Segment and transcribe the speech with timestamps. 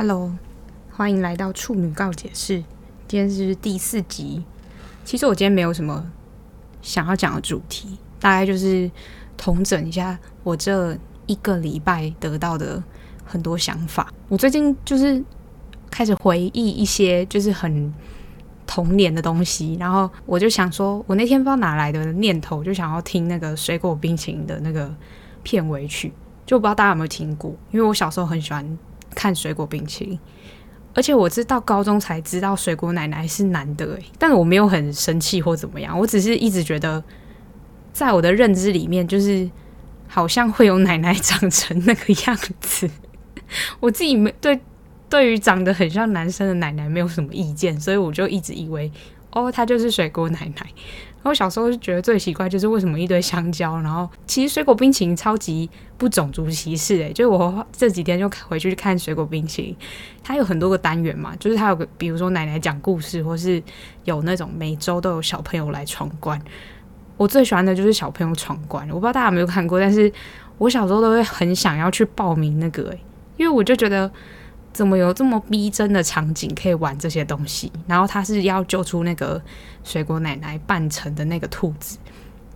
[0.00, 0.30] Hello，
[0.92, 2.62] 欢迎来到处女告解室。
[3.08, 4.44] 今天是第四集。
[5.04, 6.08] 其实我今天没有什么
[6.80, 8.88] 想要讲的主题，大概就是
[9.36, 12.80] 统整一下我这一个礼拜得到的
[13.24, 14.08] 很多想法。
[14.28, 15.20] 我最近就是
[15.90, 17.92] 开始回忆一些就是很
[18.68, 24.94] 童年的东西，然后我就想说，我那天不知道哪来的念头，就想要听那个水果冰淇淋的那个
[25.42, 26.12] 片尾曲，
[26.46, 28.78] 就不知道大家有没有听过，因为我小时候很喜欢。
[29.14, 30.18] 看水果冰淇淋，
[30.94, 37.02] 而且我是到高中才知道水果奶奶是男的诶，但我没有很生气或怎么样，我只是一直觉得，
[37.92, 39.48] 在我的认知里面，就是
[40.06, 42.88] 好像会有奶奶长成那个样子。
[43.80, 44.60] 我自己没对
[45.08, 48.90] 对于长得很像男生的奶奶没有什么意见，所以我就一直以为
[49.32, 50.66] 哦，她就是水果奶奶。
[51.28, 59.76] 我小时候就觉得最奇怪就是为什么一堆香蕉，然后其实水果冰淇淋超级不种族歧视诶、欸，就我这几天就回去看水果冰淇淋，
[60.22, 63.62] 它有很多个单元嘛，就是它有个比如说奶奶讲故事，或是
[64.04, 66.40] 有那种每周都有小朋友来闯关。
[67.16, 70.12] 我最喜欢的就是小朋友闯关，我不知道大家有没有看过，但是
[70.56, 73.00] 我小时候都会很想要去报名那个诶、
[73.36, 74.10] 因为我就觉得。
[74.72, 77.72] 怎么有这么逼真的场景可以玩这些东西？
[77.86, 79.42] 然后他是要救出那个
[79.82, 81.98] 水果奶奶扮成的那个兔子，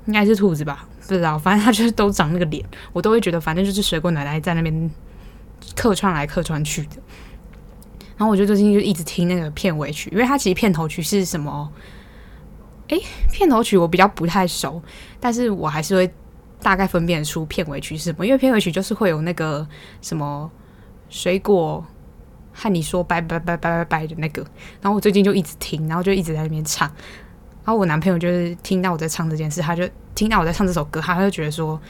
[0.07, 0.87] 应该是兔子吧？
[1.01, 4.91] 不知道，反正他就是都长那个脸，我都会觉得反正就是水果奶奶在那边
[5.75, 6.97] 客串来客串去的。
[8.17, 11.73] 然后我就最近就一直听那个片尾曲，因为它其实片头曲是什么？
[12.89, 13.03] 诶，
[13.33, 14.81] 片头曲我比较不太熟，
[15.19, 16.09] 但是我还是会
[16.61, 19.67] 大概分辨出片尾曲是什么，因为片尾曲就是会有那个
[20.01, 20.49] 什么
[21.09, 21.85] 水果。
[22.53, 24.43] 和你说拜拜拜拜拜拜的那个，
[24.81, 26.89] 然后我最近就一直听，然后就一直在那边唱。
[27.65, 31.81] 然后我男朋友就是听到我在唱这件事，他就听到我在唱这首歌，他就觉得说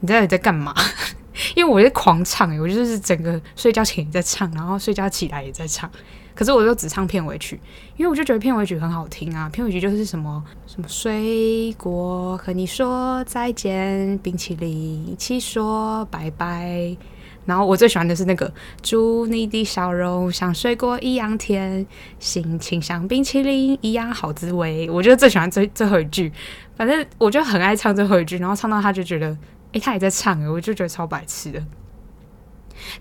[0.00, 0.74] 你在在干嘛？
[1.56, 5.90] 因为我在狂唱，我就是整个睡觉前也在唱，然后睡觉起来也在唱。
[6.34, 7.60] 可是我就只唱片尾曲，
[7.96, 9.48] 因为我就觉得片尾曲很好听啊。
[9.48, 14.70] 片尾曲就是什么什么水果和你说再见，冰淇淋
[15.08, 16.96] 一起说拜拜。
[17.44, 21.84] 然后我最喜欢的是那个，祝你的笑容像水果一样甜，
[22.18, 24.88] 心情像冰淇淋一样好滋味。
[24.88, 26.32] 我觉得最喜欢最最后一句，
[26.76, 29.36] 反正我就很爱唱最后一句，然后唱到他就觉得，
[29.72, 31.64] 诶，他也在唱，我就觉得超白痴的。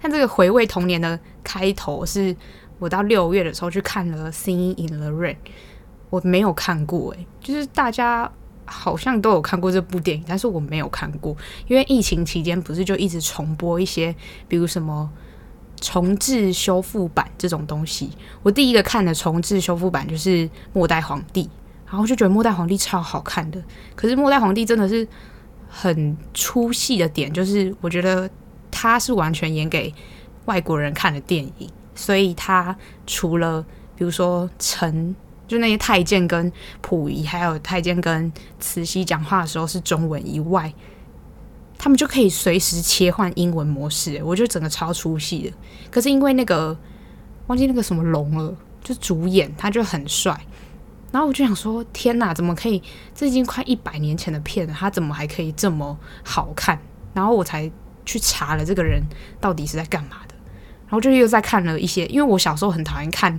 [0.02, 2.36] 但这个回味童年的开头是
[2.80, 5.34] 我到六月的时候去看了《Sing in the Rain》，
[6.10, 8.32] 我没有看过，诶，就是大家。
[8.72, 11.36] 好像都有看过这部电影，但是我没有看过，
[11.68, 14.16] 因为疫情期间不是就一直重播一些，
[14.48, 15.10] 比如什么
[15.82, 18.10] 重制修复版这种东西。
[18.42, 21.44] 我第一个看的重制修复版就是《末代皇帝》，
[21.86, 23.62] 然后就觉得《末代皇帝》超好看的。
[23.94, 25.06] 可是《末代皇帝》真的是
[25.68, 28.30] 很出戏的点，就是我觉得
[28.72, 29.94] 他是完全演给
[30.46, 33.66] 外国人看的电影，所以他除了
[33.96, 35.14] 比如说陈。
[35.52, 36.50] 就那些太监跟
[36.82, 40.74] 溥仪，还有太监跟慈禧讲话的时候是中文以外，
[41.78, 44.22] 他们就可以随时切换英文模式。
[44.24, 45.54] 我觉得整个超出戏的。
[45.92, 46.78] 可是因为那个
[47.48, 50.40] 忘记那个什么龙了，就主演他就很帅。
[51.12, 52.82] 然后我就想说，天哪，怎么可以？
[53.14, 56.80] 这已经快一百年前的片了，他怎么还可以这么好看？
[57.14, 57.70] 然后我才
[58.06, 59.04] 去查了这个人
[59.42, 60.36] 到底是在干嘛的。
[60.86, 63.38] 然后就又在看了一些，因为我小时候很讨厌看。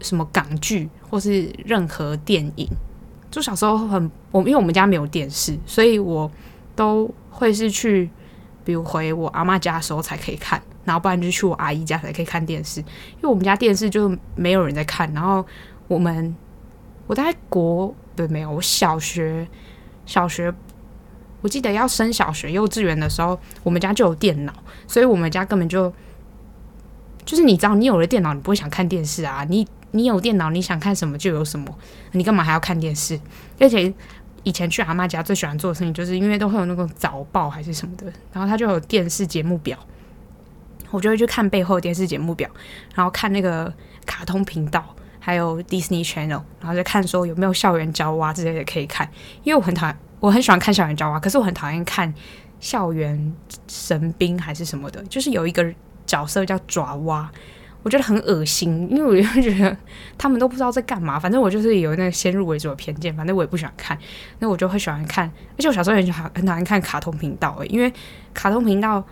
[0.00, 2.68] 什么港剧或是任何电影，
[3.30, 6.30] 就小时候很我，因为我们家没有电视，所以我
[6.74, 8.08] 都会是去，
[8.64, 15.12] 比如回我阿妈家的时候才可以看，然后不然就去我阿姨家才可以看电视，因为我们家电视就没有人在看。
[15.12, 15.44] 然后
[15.86, 16.34] 我们
[17.06, 19.46] 我在国对没有，我小学
[20.06, 20.52] 小学
[21.42, 24.52] 我记得要升小学幼稚园的时候，我们家就有电脑，
[24.86, 25.92] 所以我们家根本就
[27.24, 29.66] 就是你知道，你有了电脑，你不会想看电视啊，你。
[29.92, 31.78] 你有电脑，你想看什么就有什么，
[32.12, 33.18] 你干嘛还要看电视？
[33.58, 33.92] 而且
[34.42, 39.78] 以前去阿妈家最喜欢做的事情，就是因为都会有那种早报还是什么的，然后他就有电视节目表，
[40.90, 42.48] 我就会去看背后电视节目表，
[42.94, 43.72] 然后看那个
[44.06, 44.82] 卡通频道，
[45.18, 49.06] 还有 Disney Channel，然后再看说有没有校园娇娃之类的可以看。
[49.42, 52.12] 因为我很讨厌，我很喜欢看校园娇娃，可是我很讨厌看
[52.60, 53.34] 校园
[53.68, 55.74] 神兵还是什么的，就是有一个
[56.06, 57.30] 角色叫爪哇。
[57.82, 59.74] 我觉得很恶心，因为我就觉得
[60.18, 61.18] 他们都不知道在干嘛。
[61.18, 63.96] 反正我就是有那个先入为主的偏见，反正我也不喜欢看。
[64.38, 67.90] 那我就会喜欢看，而且我小时候很喜欢很讨厌看卡通频道诶，因为
[68.34, 69.02] 卡通频道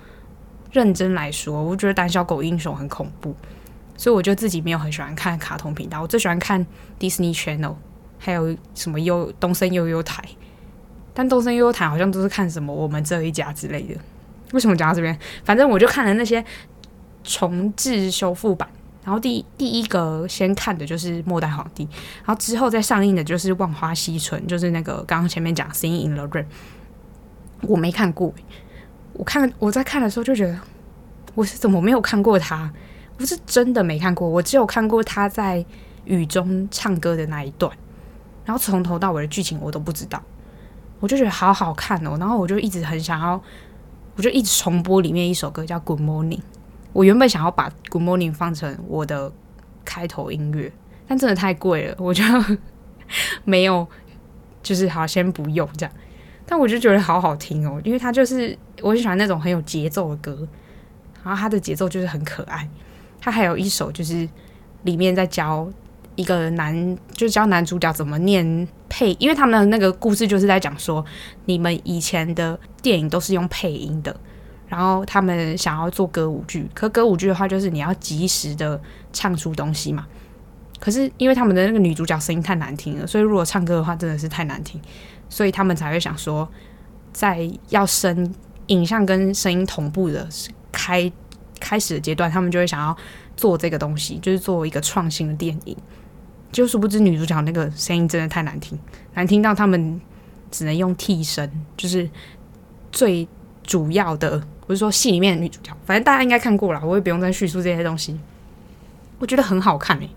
[0.70, 3.34] 认真来说，我觉得胆小狗英雄很恐怖，
[3.96, 6.02] 所以我就自己没有很喜欢看卡通频道。
[6.02, 6.66] 我最喜欢看
[7.00, 7.74] Disney Channel，
[8.18, 10.22] 还有什么优东森悠悠台，
[11.14, 13.94] 但东森悠悠台好像都是看什么我们这一家之类的。
[14.52, 15.18] 为什么讲到这边？
[15.42, 16.44] 反正我就看了那些。
[17.24, 18.68] 重制修复版。
[19.04, 21.86] 然后第第一个先看的就是《末代皇帝》，
[22.18, 26.42] 然后之后再上映的就是《万花嬉春》，就是那个刚刚前面讲《Singing in the Rain》，
[27.62, 28.34] 我没看过。
[29.14, 30.60] 我看我在看的时候就觉得，
[31.34, 32.70] 我是怎么没有看过他？
[33.18, 35.64] 我是真的没看过，我只有看过他在
[36.04, 37.72] 雨中唱歌的那一段，
[38.44, 40.22] 然后从头到尾的剧情我都不知道。
[41.00, 43.42] 我就觉得好好看哦，然后我就一直很想要，
[44.16, 46.36] 我就一直重播里面一首歌叫《Good Morning》。
[46.98, 49.30] 我原本想要把《Good Morning》放成我的
[49.84, 50.72] 开头音乐，
[51.06, 52.24] 但真的太贵了，我就
[53.44, 53.86] 没有，
[54.64, 55.94] 就是好先不用这样。
[56.44, 60.48] 但我就觉得好好听哦，因为它就是我很喜欢那种很有节奏的歌，
[61.22, 62.68] 然后它的节奏就是很可爱。
[63.20, 64.28] 它还有一首就是
[64.82, 65.70] 里面在教
[66.16, 71.04] 一个男，就教男主角怎么念配，因为他们的那个故事就是在讲说，
[71.44, 74.18] 你们以前的电影都是用配音的。
[74.68, 78.80] 然后他们想要做歌舞剧，可歌舞剧的话，就是你要及时的
[79.12, 80.06] 唱出东西嘛。
[80.78, 84.80] 可是因为他们的那个女主角声音太难听了，所以如果唱歌的话真的是太难听，
[85.28, 86.48] 所以他们才会想说，
[87.12, 88.32] 在要声
[88.66, 90.28] 影像跟声音同步的
[90.70, 91.10] 开
[91.58, 92.96] 开始的阶段，他们就会想要
[93.36, 95.76] 做这个东西，就是做一个创新的电影。
[96.52, 98.78] 就殊不知女主角那个声音真的太难听，
[99.14, 100.00] 难听到他们
[100.50, 102.08] 只能用替身，就是
[102.92, 103.26] 最
[103.64, 104.46] 主要的。
[104.68, 108.16] 不是说戏里面的女主角，反正大家应该看过了，我也不用再叙述这些东西。
[109.18, 110.10] 我觉得很好看诶、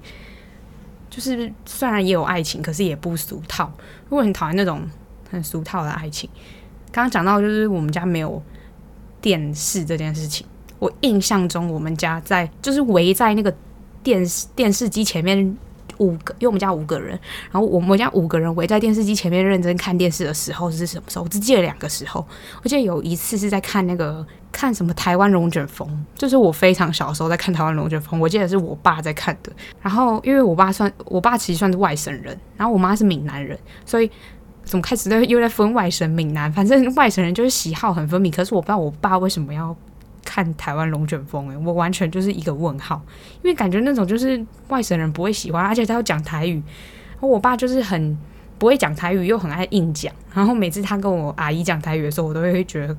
[1.09, 3.71] 就是虽然也有爱情，可是也不俗套。
[4.09, 4.85] 如果你讨厌那种
[5.31, 6.29] 很俗套的爱情，
[6.91, 8.43] 刚刚讲到就是我们家没有
[9.21, 10.45] 电视这件事情，
[10.79, 13.55] 我印象中我们家在就是围在那个
[14.03, 15.57] 电视电视机前面。
[15.97, 17.09] 五个，因为我们家五个人，
[17.51, 21.23] 然后我们家五个人围在电视机前面认真看电视的时候是什么时候？
[21.25, 22.27] 我只记得两个时候。
[22.63, 28.19] 我记得有一次是在看那个看什么台湾龙卷风，就是我非常小时候在看台湾龙卷风。
[28.19, 29.51] 我记得是我爸在看的。
[29.81, 34.09] 然后因为我爸算我爸其实算是外省人，然后我妈是闽南人，所以
[34.63, 36.51] 怎么开始在又在分外省闽南？
[36.53, 38.31] 反正外省人就是喜好很分明。
[38.31, 39.75] 可是我不知道我爸为什么要。
[40.23, 43.01] 看台湾龙卷风，诶，我完全就是一个问号，
[43.41, 46.53] 因为感觉那种就是外省人不会喜欢，而且他要讲台语，
[47.13, 48.15] 然后我爸就是很
[48.59, 52.95] 不会讲台语，又很爱硬讲，然后每次他跟我阿姨讲台语的时候，我都会觉得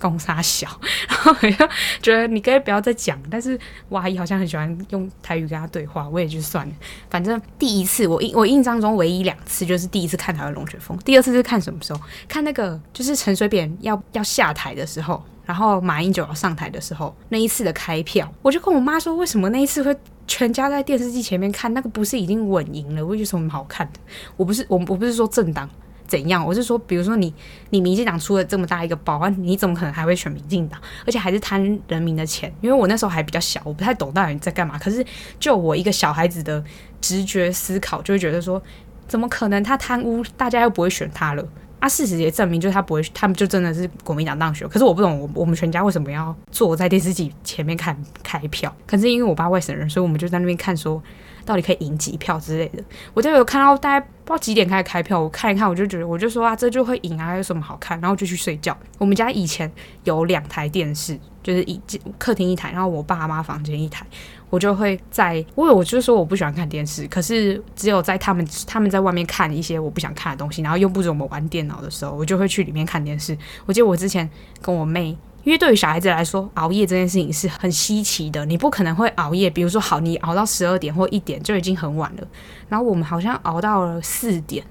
[0.00, 0.68] 公杀小，
[1.08, 1.68] 然后我就
[2.00, 3.58] 觉得你可以不要再讲，但是
[3.88, 6.74] 我阿姨好像很喜欢用台语跟他对话，我也就算了，
[7.10, 12.00] 反正第一次我印我印象中唯一两次就是第一次看台湾龙卷风，第二次是看什么时候？
[12.28, 15.22] 看那个就是陈水扁要要下台的时候。
[15.46, 19.96] 然后马英九要上台的时候，那一次的开票，我就跟我妈说，为什么那一次会
[20.26, 21.72] 全家在电视机前面看？
[21.72, 23.04] 那个不是已经稳赢了？
[23.06, 24.00] 为什么好看的？
[24.36, 25.70] 我不是我我不是说政党
[26.06, 27.32] 怎样，我是说，比如说你
[27.70, 30.80] 你民进党出了这么大一个包啊，你怎么可能还会选民进党？
[31.06, 32.52] 而且还是贪人民的钱？
[32.60, 34.78] 因为我那时候还比较小，我不太懂到底在干嘛。
[34.78, 35.04] 可是
[35.38, 36.62] 就我一个小孩子的
[37.00, 38.62] 直觉思考，就会觉得说，
[39.08, 41.46] 怎么可能他贪污，大家又不会选他了？
[41.78, 44.66] 啊，事实也证明，就是他不会，他们就真的是国民党当选。
[44.66, 48.74] 可是我不懂，我我们全家为什么要坐在电视机前面看开票？
[48.86, 51.02] 可是因为我爸外省人，所以我们就在那边看，说
[51.46, 52.84] 到底可以赢几票之类的。
[53.14, 57.98] 我就有看到大概不知道几点开始开票，我看一看，我就觉得，我就说啊，这就会赢啊，有什么好看？
[58.00, 58.76] 然后就去睡觉。
[58.98, 59.70] 我们家以前
[60.04, 61.80] 有两台电视，就是一
[62.18, 64.04] 客厅一台，然后我爸妈房间一台。
[64.48, 73.36] 我就会在，我我就说我不喜欢看电视，可是只有在他们他们在外面看一些我不想看的东西，然后又不准我玩电脑的时候，我就会去里面看电视。
[73.66, 74.28] 我记得我之前
[74.62, 75.16] 跟我妹，
[75.46, 79.48] 因为对于小孩子来说，熬夜这件事情是很稀奇的，你不可能会熬夜。
[79.48, 82.26] 比如说，好，你熬到十二点或一点就已经很晚了，
[82.68, 84.66] 然后我们好像熬到了四点。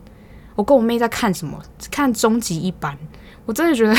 [0.53, 1.57] 我跟我妹在看什么？
[1.89, 2.97] 看终极一班。
[3.45, 3.95] 我真的觉得，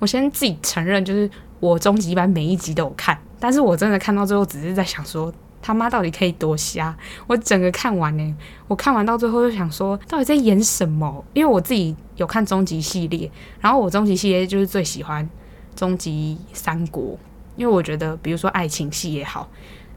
[0.00, 3.16] 我先自己承认，就是我终极一班每一集都有看。
[3.38, 6.92] 但是我真的看到最后，只是在想说，他妈到底可以多瞎？
[7.28, 11.24] 我整个看完呢，我看完到最后就想说，到底在演什么？
[11.32, 15.28] 因为我自己有看终极系列，然后我终极系列就是最喜欢
[15.76, 17.16] 终极三国，
[17.54, 19.48] 因为我觉得，比如说爱情戏也好，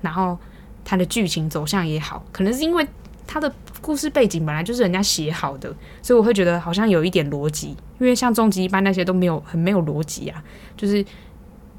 [0.01, 0.37] 然后
[0.85, 2.87] 它的剧情走向也好，可能是因为
[3.25, 7.69] 它的故事背景本来就是人家写好的，所以我会觉得好像有一点逻辑。
[7.97, 10.43] 因为像终极一班那些都没有很没有逻辑啊，
[10.77, 11.03] 就是。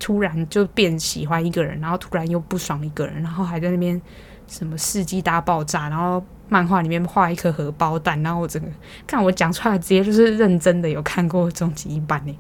[0.03, 4.01] 突然就变喜欢一个人，然后突然又不爽一个人，然后还在那边
[4.47, 8.69] 什么世纪大爆炸，然后漫画里面画一颗荷包蛋，然后我整个
[9.07, 12.35] 看我讲出来直接就是认真的有看过终极一班呢。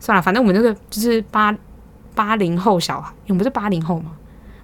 [0.00, 1.56] 算了，反正我们这个就是八
[2.16, 4.10] 八零后小孩，我们不是八零后吗？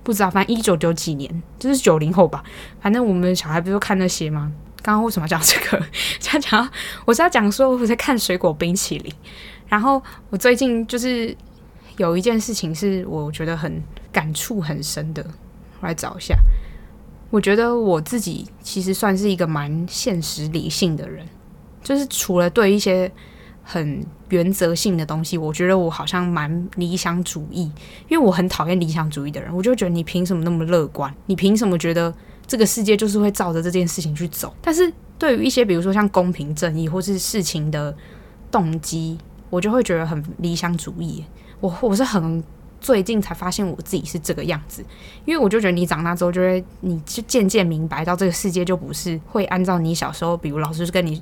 [0.02, 2.42] 不知道，反正一九九几年就是九零后吧。
[2.80, 4.50] 反正我们小孩不是看那些吗？
[4.82, 5.86] 刚刚为什么讲这个？
[6.18, 6.68] 讲讲
[7.04, 9.12] 我是要讲说我在看水果冰淇淋，
[9.68, 11.36] 然后我最近就是。
[11.98, 15.24] 有一件事情是我觉得很感触很深的，
[15.80, 16.36] 我来找一下。
[17.30, 21.26] 我觉得我自己其实算是一个蛮现实理性的人，
[21.82, 23.10] 就是除了对一些
[23.68, 27.62] 很原则性的东西，我觉得我好像蛮理想主义，
[28.08, 31.12] 因为我很讨厌理想主义的人，我就觉得你凭什么那么乐观？
[31.26, 32.14] 你凭什么觉得
[32.46, 34.54] 这个世界就是会照着这件事情去走？
[34.62, 37.92] 但是对于一些比如说像公平正义或是事情的
[38.50, 39.18] 动机，
[39.50, 41.24] 我就会觉得很理想主义。
[41.60, 42.42] 我我是很。
[42.78, 44.84] 最近才发现我自己是这个样子，
[45.24, 51.20] 因为我就觉得你长大之后就会，你就渐渐明白到这个世界就不是会按照你小时候，比如老师跟你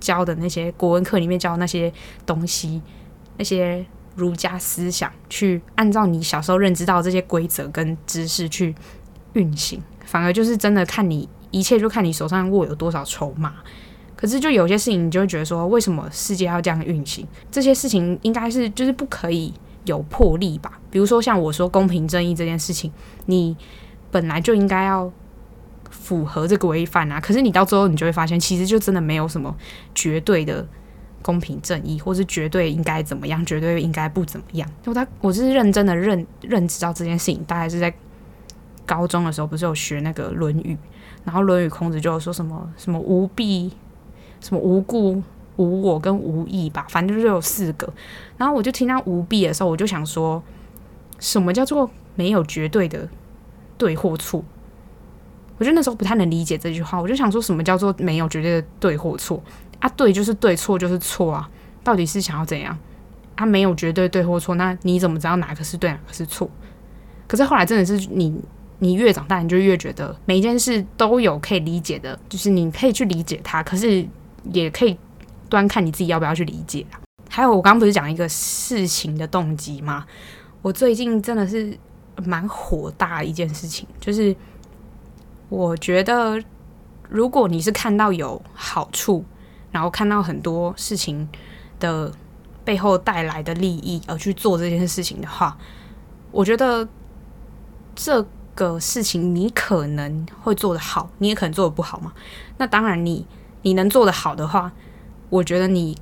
[0.00, 1.92] 教的那些国文课里面教的那些
[2.26, 2.82] 东西，
[3.36, 3.84] 那些
[4.16, 8.74] 儒家思想去按照你小时候认知到这些规则跟知识去
[9.34, 13.54] 运行，反而就是真的看你一切就看你手上握有多少筹码。
[14.16, 17.26] 可是就有些事情，你就会觉得说，为什么世界要这样运行？
[17.50, 19.52] 这些事情应该是就是不可以。
[19.86, 22.92] 有魄力吧，比如说像我说公平正义这件事情，
[23.24, 23.56] 你
[24.10, 25.10] 本来就应该要
[26.10, 27.20] 符合这个规范啊。
[27.20, 29.56] 可是你到最后，你就会发现，其实就真的没有什么
[29.94, 30.66] 绝对的
[31.22, 34.68] 公平正义，或是绝对应该怎么样，绝对应该不怎么样。
[34.82, 37.94] 就他，我是认真的认认知到这件事情，大概是在
[38.84, 40.74] 高中的时候，不是有学那个《论语》，
[41.24, 43.70] 然后《论语》孔子就有说什么什么无弊，
[44.40, 45.22] 什么无故。
[45.56, 47.92] 无我跟无义吧，反正就是有四个。
[48.38, 50.42] 然后我就听到无弊的时候，我就想说，
[51.18, 53.06] 什么叫做没有绝对的
[53.76, 54.42] 对或错？
[55.60, 57.00] 我觉得那时候不太能理解这句话。
[57.00, 59.40] 我就想说什么叫做没有绝对的对或错？
[59.78, 61.48] 啊，对就是对，错就是错啊，
[61.84, 62.76] 到底是想要怎样？
[63.36, 66.50] 啊，没有绝对对或错，那你怎么知道哪个是对，哪个是错？
[67.28, 68.34] 可是后来真的是你，
[68.80, 74.04] 你越长大，你就越觉得每一件事都有可以理解的，就是你可以去理解它，可是
[74.52, 74.98] 也可以。
[75.48, 77.00] 端看你自己要不要去理解啊。
[77.28, 80.06] 还有，我刚刚不是讲一个事情的动机吗？
[80.62, 81.76] 我最近真的是
[82.24, 84.32] 蛮火大的一件事情，就是
[85.50, 86.42] 我觉得，
[87.10, 89.22] 如果你是看到有好处，
[89.70, 91.28] 然后看到很多事情
[91.78, 92.10] 的
[92.64, 95.58] 背后带来的利益而去做这件事情的话，
[96.30, 96.88] 我觉得
[97.94, 102.12] 这个事情你可能会做得好，你也可能做得不好嘛。
[102.56, 103.26] 那当然你，
[103.62, 104.72] 你能做得好的话。
[105.28, 105.96] 我觉得你，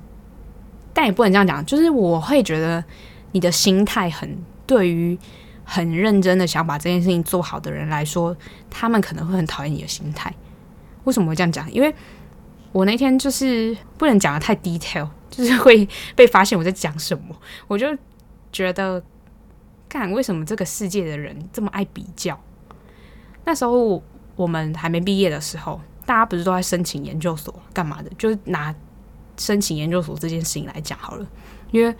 [0.91, 1.63] 但也不能这样讲。
[1.63, 2.83] 就是我会觉得
[3.31, 5.15] 你的心态很，对于
[5.69, 8.35] 很认真的想把这件事情做好的人来说，
[8.71, 10.33] 他们可能会很讨厌你的心态。
[11.03, 11.71] 为什么会这样讲？
[11.71, 11.93] 因为
[12.71, 17.35] 我那天就是不能讲得太 detail， 就是会被发现我在讲什么。
[17.67, 17.95] 我就
[18.51, 19.03] 觉得，
[19.87, 22.39] 干，为什么这个世界的人这么爱比较？
[23.45, 24.01] 那时候
[24.35, 28.09] 我们还没毕业的时候，大家不是都在申请研究所干嘛的？
[28.17, 28.73] 就是拿。
[29.37, 31.25] 申请研究所这件事情来讲好了，
[31.71, 31.95] 因为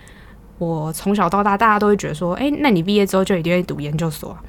[0.59, 4.43] 我从小到大，大家都会觉得说，哎，那你毕业之后就一定会读研究所啊。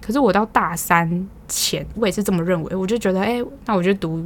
[0.00, 4.22] 可是我到大三前，我也是这么认为，我就觉得，哎，那我就读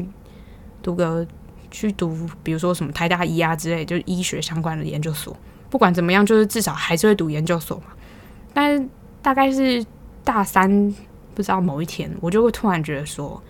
[0.83, 1.27] 读个
[1.71, 5.35] 去读，比如说什么台大医啊之类，就是医学相关的研究所。
[5.71, 7.85] 不管怎么样，就是至少还是会读研究所嘛。
[8.53, 8.87] 但是
[9.23, 9.83] 大概是
[10.25, 10.69] 大三，
[11.35, 13.41] 不知道某一天，我就会突然觉得说，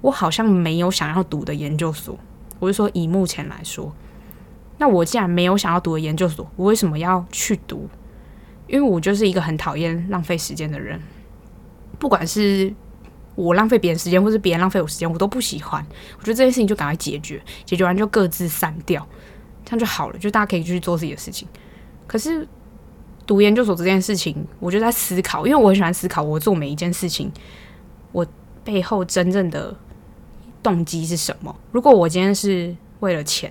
[0.00, 2.18] 我好像没有想要读的研究所。
[2.58, 3.94] 我就说，以目前来说，
[4.78, 7.88] 那我既然没有想要读的研究所，我为什么要去读？
[8.66, 11.00] 因为我就是一个很讨厌浪费时间的人，
[11.98, 12.72] 不管是
[13.34, 15.84] 我浪费别人时间，或是别人浪费我时间，我都不喜欢。
[16.18, 19.06] 我觉得这件事情就赶快解决，解决完就各自散掉，
[19.64, 20.18] 这样就好了。
[20.18, 21.48] 就大家可以去做自己的事情。
[22.06, 22.46] 可是
[23.26, 27.32] 读研究所这件事情，我就在思考，因为我很喜欢思考，我做每一件事情，
[28.12, 28.26] 我
[28.64, 29.76] 背后真正的。
[30.60, 31.54] 动机是什么？
[31.70, 33.50] 如果我今天是为了钱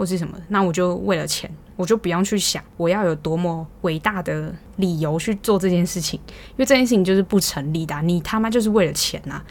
[0.00, 8.00] 或是什么，那我就为了钱，我就不用去想我要有多么伟大的理由去做这件事情，因为这件事情就是不成立的。
[8.00, 9.42] 你他妈就是为了钱呐！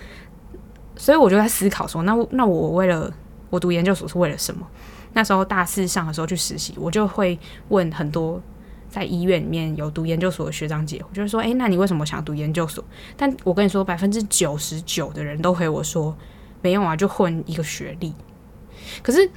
[0.95, 3.13] 所以我就在思考说，那那我为了
[3.51, 4.67] 我读研究所是为了什么？
[5.13, 7.37] 那时候大四上的时候去实习，我就会
[7.67, 8.41] 问很多
[8.89, 12.83] 在医院里面有读研究所的学长姐，我就说：“诶，那你为什么想读研究所？”
[13.15, 16.17] 但我跟你说，百分之九十九的人都回我说。
[16.61, 18.13] 没有啊，就混一个学历。
[19.01, 19.31] 可是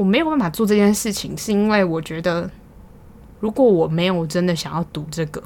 [0.00, 2.50] 我没有办法做这件事情，是因为我觉得，
[3.38, 5.42] 如果我没有真的想要读这个，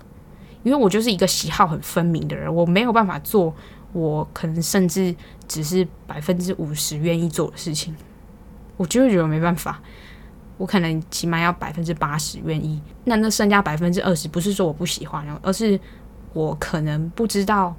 [0.62, 3.52] 因为我就是一个喜好很分明的人，我没有办法做
[3.92, 5.12] 我可能甚至
[5.48, 7.96] 只是百分之五十愿意做的事情，
[8.76, 9.82] 我就会觉得没办法。
[10.56, 15.76] 我可能起码要百分之八十愿意，那那剩下百分之二十，不是说我不喜欢，而是
[16.32, 17.74] 我可能不知道。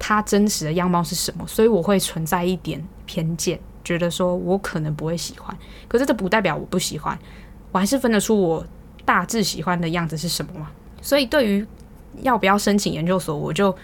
[0.00, 1.44] 它真实的样貌是什么？
[1.46, 3.58] 所以我会存在一点偏见，
[3.88, 5.56] 觉得说我可能不会喜欢。
[5.88, 7.18] 可是这不代表我不喜欢，
[7.72, 8.62] 我还是分得出我
[9.06, 10.68] 大致喜欢的样子是什么嘛。
[11.00, 11.66] 所以对于
[12.20, 13.74] 要不要申请研究所，我就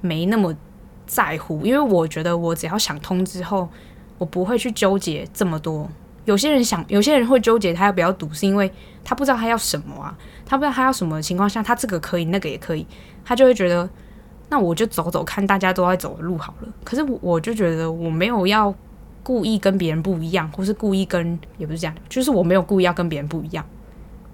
[0.00, 0.54] 没那么
[1.06, 3.68] 在乎，因为我觉得我只要想通之后，
[4.16, 5.86] 我不会去纠结这么多。
[6.24, 8.72] 有些人想，有些人会纠结他要不要读，是因为
[9.04, 12.86] 他不知道他要什么啊，他不知道他要什么情况下，他这个可以，那个也可以，
[13.22, 13.86] 他就会觉得，
[14.48, 16.68] 那我就走走看大家都在走的路好了。
[16.82, 18.74] 可是我就觉得我没有要
[19.24, 23.66] 故意跟别人不一样，或是故意跟，也不是这样，就是我没有故意要跟别人不一样。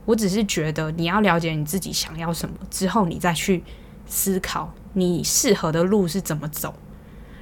[0.04, 3.62] 我只是觉得你要了解你自己想要什么之后，你再去
[4.04, 6.74] 思考你适合的路是怎么走。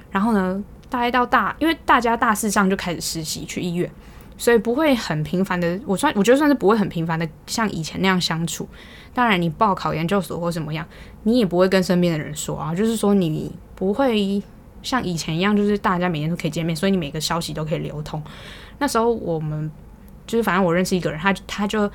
[0.09, 3.91] 然后呢，大概到大，因为大家大四上就开始实习去医院。
[4.37, 8.65] 所以不会很频繁的，我算我觉得算是不会很频繁的像以前那样相处。
[9.13, 10.87] 当然，你报考研究所或怎么样，
[11.23, 14.41] 你也不会跟身边的人说啊，就是说你不会
[14.81, 18.21] 像以前一样，就是大家每天都可以见面，所以你每个消息都可以流通。
[18.79, 19.69] 那时候我们
[20.25, 21.89] 就是反正我认识一个人，他他就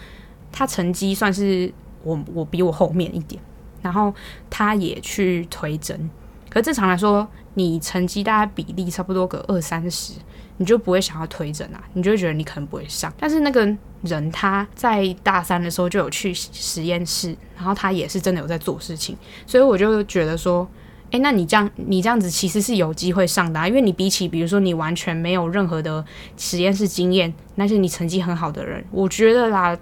[0.52, 1.72] 他成绩算是
[2.02, 3.40] 我我比我后面一点，
[3.82, 4.14] 然后
[4.50, 6.10] 他也去推甄，
[6.48, 10.14] 可正常来说，你成绩大概比例差不多个二三十。
[10.56, 13.12] 你就不会想要推甄啊，你就会觉得你可能不会上。
[13.18, 13.68] 但是那个
[14.02, 19.16] 人他在大三的时候就有去实验室，然后他也是真的有在做事情，
[19.48, 20.64] 所以我就觉得说，
[21.14, 26.04] 诶，那你这样你这样子其实是有机会上的，因为你比起比如说你完全没有任何的
[26.36, 29.78] 实验室经验，但是你成绩很好的人，我觉得啦，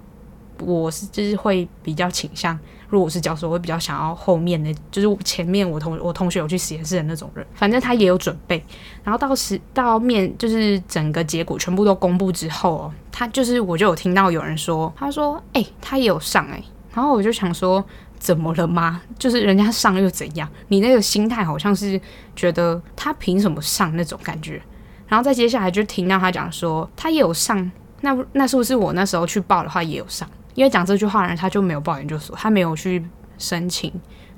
[0.59, 2.57] 我是就是会比较倾向。
[2.87, 7.43] 如果我是教授，我会比较想要后面的，就是前面我同我同学有去实验室的那种人。
[7.55, 8.63] 反正他也有准备，
[9.03, 16.63] 然后到时到面就是整个结果全部都公布之后哦，他就是我就有听到有人说，他说哎、他也有上哎、
[16.93, 17.83] 然后我就想说
[18.23, 19.01] 怎么了吗？
[19.19, 20.47] 就是人家上又怎样？
[20.69, 21.99] 你那个心态好像是
[22.37, 24.61] 觉得他凭什么上那种感觉。
[25.09, 30.25] 然后再接下来就听到他讲说他也有上，那那是不是我那时候去报的话也有上？
[30.55, 33.05] 因为讲这句话的人，他就没有报研究所，他没有去
[33.37, 33.91] 申请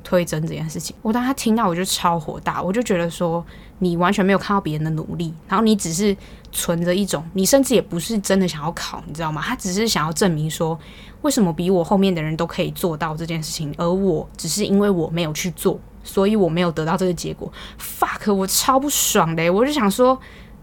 [0.04, 0.96] 推甄这件事情。
[1.04, 3.46] 我当他听到，我就超火大，我就觉得说，
[3.78, 6.18] 你完全没有看到别人的努力，然后你只是
[6.52, 9.42] 存着一种，你甚至也不是真的想要考，你知道吗？
[9.46, 10.78] 他只是想要证明说，
[11.26, 17.52] 为什么比我后面的人都可以做到这件事情，而我只是因为我没有去做，所以我没有得到这个结果。
[17.80, 20.18] fuck，我超不爽的，我就想说，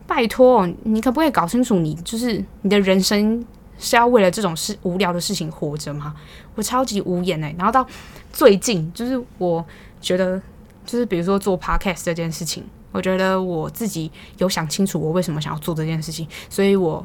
[0.07, 3.45] 拜托，你可不可以搞清楚，你就是你的人生。
[3.79, 6.15] 是要为了这种事无聊的事情活着吗？
[6.55, 7.53] 我超级无言哎。
[7.59, 7.85] 然后到
[8.33, 9.65] 最近，就是我
[10.01, 10.41] 觉得，
[10.87, 16.29] 就是比如说做 podcast 这件事情，我觉得我自己有想清楚我为什么想要做这件事情。
[16.49, 17.05] 所以我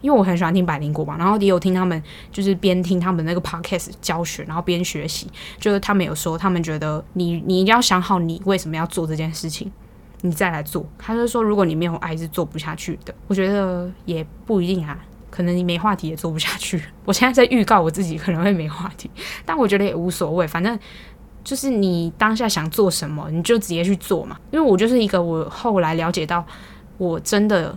[0.00, 5.26] 因为我很喜欢听百灵果嘛，然后也有听他们，就是边听他们那个 podcast 教学，然后边学习。
[5.58, 9.70] 就是他们有说，他们觉得你你一定要想好你为什么要做这件事情，
[10.20, 10.86] 你再来做。
[10.98, 13.14] 他就说，如果你没有爱，是做不下去的。
[13.26, 14.98] 我觉得也不一定啊。
[15.28, 16.80] 可能你没话题也做不下去。
[17.04, 19.10] 我现在在预告我自己可能会没话题，
[19.44, 20.78] 但我觉得也无所谓，反正
[21.44, 24.38] 就是你当下想做什么，你就直接去做嘛。
[24.50, 26.42] 因为我就是一个，我后来了解到，
[26.96, 27.76] 我真的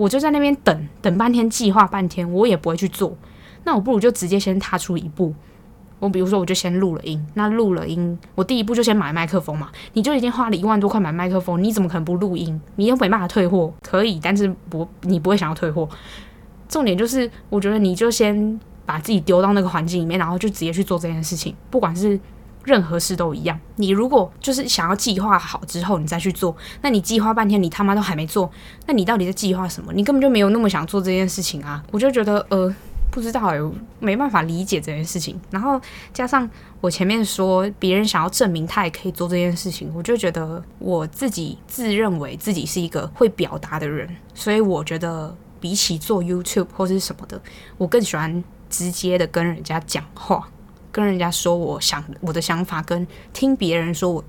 [0.00, 3.14] 我就在那边等等半天，计划半天，我也不会去做。
[3.64, 5.34] 那我不如就直接先踏出一步。
[5.98, 7.22] 我比如说，我就先录了音。
[7.34, 9.68] 那录了音，我第一步就先买麦克风嘛。
[9.92, 12.58] 你就已经花了一万多块买麦克风，你怎么可能不录音？
[12.76, 15.86] 你又没办法退货，可以，但是不，你不会想要退货。
[16.66, 21.54] 重点就是，我觉得你就先把自己丢到那个环境里面，然后就直接去做这件事情。
[21.68, 22.18] 不管是
[22.64, 23.58] 任何事都一样。
[23.76, 28.50] 你如果就是想要计划好之后你再去做，那你计划半天你他妈都还没做，
[28.86, 29.92] 那你到底在计划什么？
[29.92, 31.82] 你根本就没有那么想做这件事情啊！
[31.90, 32.74] 我就觉得呃，
[33.10, 33.58] 不知道哎、
[33.98, 35.40] 没办法理解这件事情。
[35.50, 35.80] 然后
[36.12, 36.48] 加上
[36.80, 45.36] 我前面说别人想要证明他也可以做这件事情，我就觉得我自己自认为自己是一个会表达的人，所以我觉得。
[45.60, 47.38] 比起做 YouTube 或是什么的，
[47.76, 50.48] 我更喜欢直接的跟人家讲话，
[50.92, 54.24] 跟人家说我想我的想法，跟听别人说我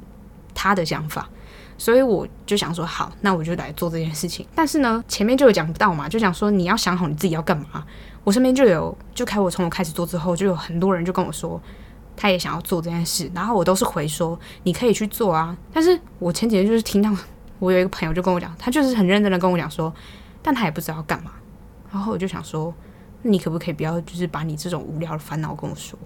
[0.53, 1.29] 他的想法。
[1.77, 4.45] 所以我就想说，好，那我就来做这件事情。
[4.53, 7.83] 但是呢，前面就有讲到嘛，就讲说你要想好你自己要干嘛。
[8.23, 11.59] 我身边就有，就开我从我开始做之后，就有很多人就跟我说，
[12.15, 13.31] 他也想要做这件事。
[13.33, 15.57] 然后我都是回说，你可以去做啊。
[15.73, 17.11] 但是我前几天就是听到
[17.57, 19.91] 我有一个朋友就跟我讲，他就是很认真的跟我讲说。
[20.43, 21.31] 但他也不知道要干嘛，
[21.91, 22.71] 然后我就想说，
[23.23, 25.97] 那你可不可以不要就是把你这种无聊的烦恼跟我说，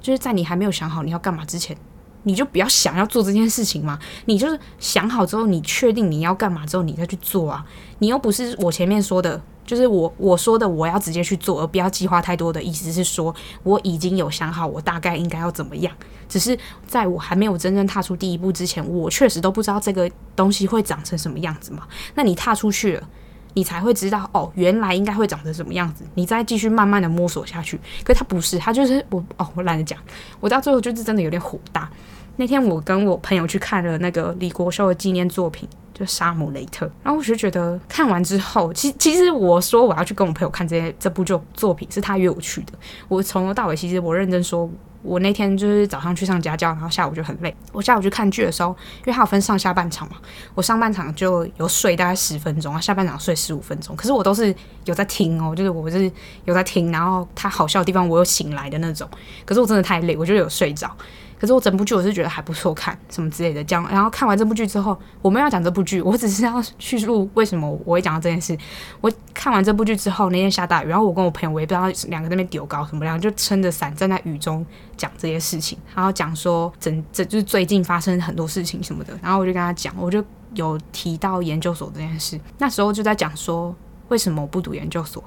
[0.00, 1.76] 就是在你还没有想好你要干嘛之前，
[2.22, 3.98] 你就不要想要做这件事情嘛。
[4.26, 7.64] 你就是想好之后，你确定你要干嘛之后，你再去做啊。
[7.98, 15.94] 你又不是我前面说的，就是我我说的我要直接去做，而不要计划太多的意思是说，我已经有想好我大概应该要怎么样，
[16.28, 21.86] 只是在我还没有真正踏出第一步之前，我确实都不知道这个东西会长成什么样子嘛。
[22.14, 23.08] 那你踏出去了。
[23.54, 26.04] 你才会知道哦，原来应该会长成什么样子。
[26.14, 27.78] 你再继续慢慢的摸索下去。
[28.04, 29.98] 可他不是，他就是我哦，我懒得讲。
[30.40, 31.90] 我到最后就是真的有点火大。
[32.36, 42.72] 那天我跟我朋友去看了那个李国修的纪念作品，就《沙姆雷特》，然后我就觉得看完之后，其其实我说我要去跟我朋友看这些这部就作品，是他约我去的。
[43.08, 44.70] 我从头到尾其实我认真说。
[45.02, 47.54] 我那天就是早上去上家教，然后下午就很累。
[47.72, 50.16] 我下午去看剧的时候，因为它有分上下半场嘛，
[50.54, 53.94] 我上半场就有睡大概十分钟，然后下半场睡十五分钟。
[53.94, 56.10] 可是我都是有在听哦，就是我是
[56.44, 59.08] 有在听，然后它好笑的地方我有醒来的那种。
[59.44, 60.90] 可是我真的太累，我就有睡着。
[61.38, 63.62] 可是我整部剧我是觉得还不错看，什么之类的。
[63.62, 68.58] 讲，然后看完这部剧之后，我没有讲这部剧， 我只是要叙述为什么我会讲到这件事。
[69.00, 79.16] 我看完这部剧之后，那天下大雨，然后我跟我朋友，我也不知道两个在那边丢高什么，两个就撑着伞站在雨中讲这些事情，然后讲说整这就是最近发生很多事情什么的。
[79.22, 80.24] 然后我就跟他讲，我就
[80.54, 82.40] 有提到研究所这件事。
[82.58, 83.72] 那时候就在讲说
[84.08, 85.22] 为什么我不读研究所，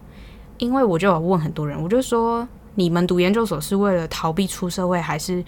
[0.58, 2.45] 因为我就有问很多人，我就说
[2.76, 5.41] 你们读研究所是为了逃避出社会，还是？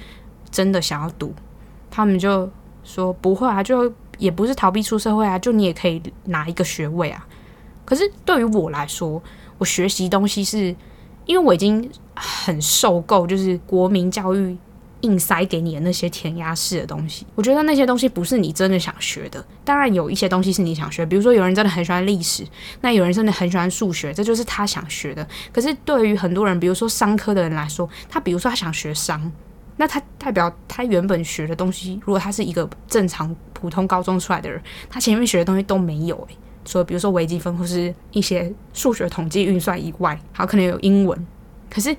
[0.54, 1.34] 真的想要读，
[1.90, 2.48] 他们就
[2.84, 7.28] 说不会啊，就也不是逃避出社会啊，就你也可以拿一个学位啊。
[7.84, 9.22] 可是对于我来说，
[9.58, 10.74] 我学习东西是
[11.26, 14.56] 因为我已经很受够，就是国民教育
[15.02, 17.26] 硬塞给你的那些填鸭式的东西。
[17.34, 19.44] 我觉得那些东西不是你真的想学的。
[19.66, 22.46] 当然有一些东西是你想学，比如说有人真的很喜欢历史，
[22.82, 25.28] 那有人真的很喜欢数学，这就是他想学的。
[25.52, 29.32] 可是对于很多人，比如说商科的人来说，他比如说他想学商。
[29.76, 41.28] 那他代表他原本学的东西，如果他是一个正常普通高中出来的人，他前面学的东西都没有诶，所以比如说微积分或是一些数学统计运算以外，还可能有英文。
[41.72, 41.96] 可是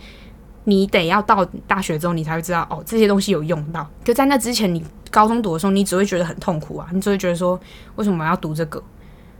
[0.62, 3.84] 你得要到大学之后，你才会知道哦，这些东西有用到。
[4.04, 7.58] 就在那之前，你高中读的时候，你只会觉得很痛苦啊，你只会觉得说
[7.96, 8.80] 为什么我要读这个？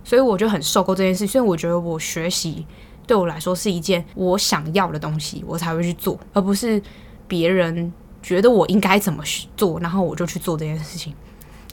[0.02, 1.24] 所以我就很受够这件事。
[1.26, 2.66] 所以我觉得我学习
[3.06, 6.82] 对我来说是一件我想要的东西，我才会去做，而不是
[7.28, 7.92] 别人。
[8.24, 9.22] 觉得我应该怎么
[9.54, 11.14] 做，然后我就去做这件事情。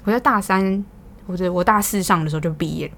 [0.04, 0.84] 我在大三，
[1.26, 2.94] 或者我大四上的时候就毕业了，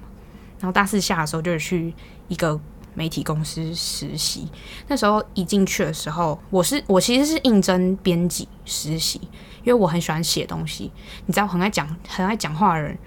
[0.60, 1.94] 然后大四下的时候就去
[2.30, 2.60] 一个
[2.96, 4.48] 媒体公司实习。
[4.88, 9.22] 那时候一进去的时候，我是我其实是应征编辑实习，
[9.64, 10.92] 因为我很喜欢写东西。
[11.28, 12.98] 你知道，很爱讲很爱讲话的人，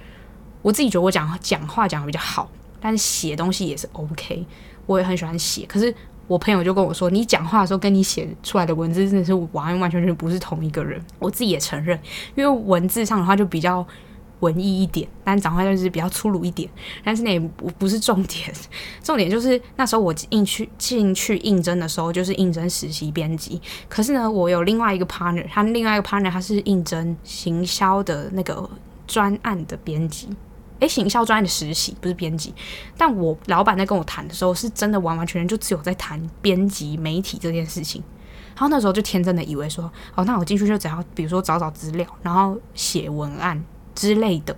[0.62, 2.48] 我自己觉得我讲讲话讲得比较好，
[2.80, 4.46] 但是写东西也是 OK。
[4.86, 5.92] 我也很喜欢写，可是。
[6.26, 11.98] 我朋友就跟我说：“你讲话的时候跟你写出来的文字真的是完完全全不是同一个人。”我自己也承认，
[12.34, 13.86] 因为文字上的话就比较
[14.40, 16.68] 文艺一点，但讲话就是比较粗鲁一点。
[17.04, 18.52] 但是那也不不是重点，
[19.02, 23.60] 重点就是那时候我进去进去应征的时候就是应征实习编辑。
[23.88, 28.68] 可是呢，我有另外一个 partner，他另外一个 partner 他是应征行销的那个
[29.06, 30.28] 专案的编辑。
[30.80, 32.54] 诶，行销专业的实习不是编辑，
[32.98, 38.02] 但我老板在跟我谈的时候，是真的完完全全就只有在谈编辑媒体这件事情。
[38.54, 43.62] 然后那时候就天真的以为说，哦，那我进去就只要比如说找找资料，然后写文案
[43.94, 44.56] 之类的。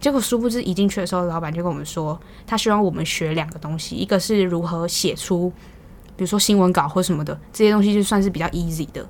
[0.00, 5.50] 结果殊不知一进去的时候，老板就跟我们说，他希望我们学两个东西，一个是如何写出，
[6.16, 9.06] 比如说新闻稿或什么的这些东西，就算是比较 easy 的。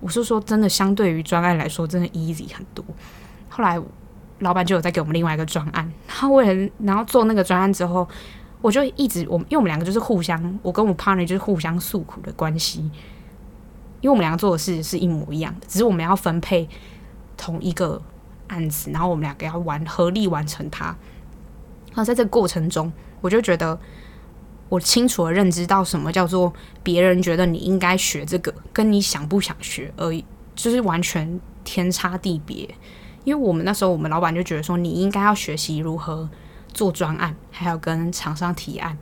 [0.00, 2.82] 我是说真的，相对于专案来说，真的 easy 很多。
[3.50, 3.78] 后来。
[4.40, 8.06] 老板就有在给我们另外一个专案，然后为了然后做那个专案之后，
[8.60, 12.80] 我就一直我因为我们两个就是互相，我跟我 partner 就是互相诉苦的关系，
[14.00, 16.68] 因为我们两个做的事是一模一样的，只是我们要分配
[17.36, 18.02] 同一个
[18.48, 20.86] 案子，然后我们两个要完合力完成它。
[21.90, 23.78] 然后在这个过程中，我就觉得
[24.68, 30.24] 我清楚的认知到什么叫做别人觉得你应该学这个，跟你想不想学而已，
[30.56, 32.68] 就是完全天差地别。
[33.24, 36.28] 因为我们那时候，我们老板就觉得说，你应该要学习如何
[36.72, 38.96] 做专案，还有跟厂商提案，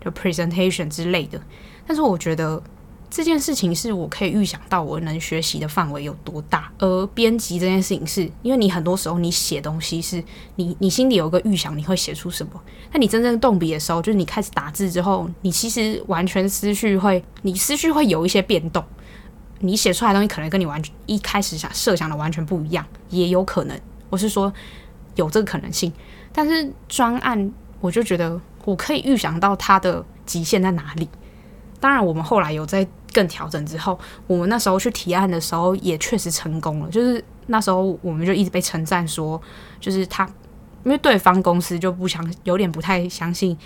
[0.00, 1.40] 就 presentation 之类的。
[1.86, 2.62] 但是我觉得
[3.08, 6.70] 这件事情是我可以预想到我能学习的范围有多大。
[6.78, 10.22] 而编辑这件事情是，因为你很多时候你写东西是
[10.56, 12.52] 你你心里有个预想，你会写出什么。
[12.92, 18.84] 那你真正动笔的时候，就是你开始打字之后，你其实完全思绪会，你思绪会有一些变动。
[19.60, 23.78] 你写出来的东西可能跟你完全一开始想设想的完全不一样，也有可能。
[24.10, 24.52] 我是说
[25.16, 25.92] 有这个可能性，
[26.32, 31.08] 但是专案我就觉得我可以预想到它的极限在哪里。
[31.80, 36.90] 当然，我们后来有在更调整之后，我们那时候去提案的时候也确实成功了。
[36.90, 39.40] 就是那时候我们就一直被称赞说，
[39.78, 40.28] 就是他
[40.84, 43.56] 因为对方公司就不相有点不太相信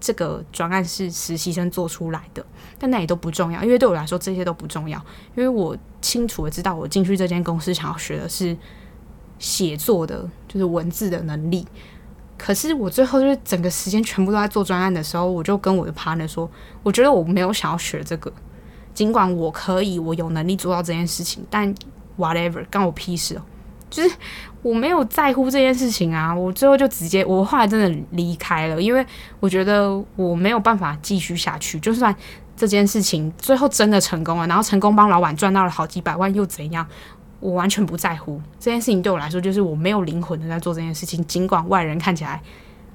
[0.00, 2.44] 这个专案是实习生做出来的。
[2.78, 4.98] 但那也都不重要，因为对我来说这些都不重要，
[5.34, 8.56] 因为我清楚的知道我进去这间公司想要学的是
[9.38, 11.66] 写作的，就是文字的能力。
[12.36, 16.48] 可是我最后就是整个时间全部都在做专案的时候，我就跟我的 partner 说，
[16.82, 18.30] 我觉得我没有想要学这个，
[18.92, 21.74] 尽管我可以，我有能力做到这件事情，但
[22.18, 23.42] whatever，关我屁事哦。
[23.88, 24.14] 就是
[24.62, 29.04] 我没有在乎这件事情啊，我最后就直接，我后来真的离开了，因为
[29.38, 31.78] 我觉得我没有办法继续下去。
[31.78, 32.14] 就算
[32.56, 36.84] 这件事情最后真的成功了，然后成功帮老板赚到了好几百万，又怎样？
[37.38, 39.00] 我完全不在乎这件事情。
[39.00, 41.24] 对我来说，就是我没有灵魂的在做这件事情。
[41.26, 42.42] 尽管外人看起来，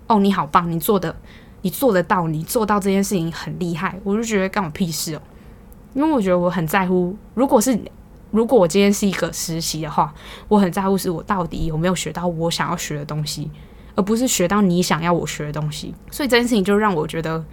[0.08, 1.16] 哦，你好棒，你做的，
[1.62, 5.22] 你做得到，你做到这件事情很厉害，我就觉得干我屁事哦。
[5.94, 7.80] 因为我觉得我很在乎，如果是。
[8.32, 10.14] 如果我今天是一个实习的话，
[10.48, 13.52] 我很在乎是我到底有没有学到我想要学的东西，
[13.94, 15.94] 而不是学到你想要我学的东西。
[16.10, 17.44] 所以这件事情就让我觉得，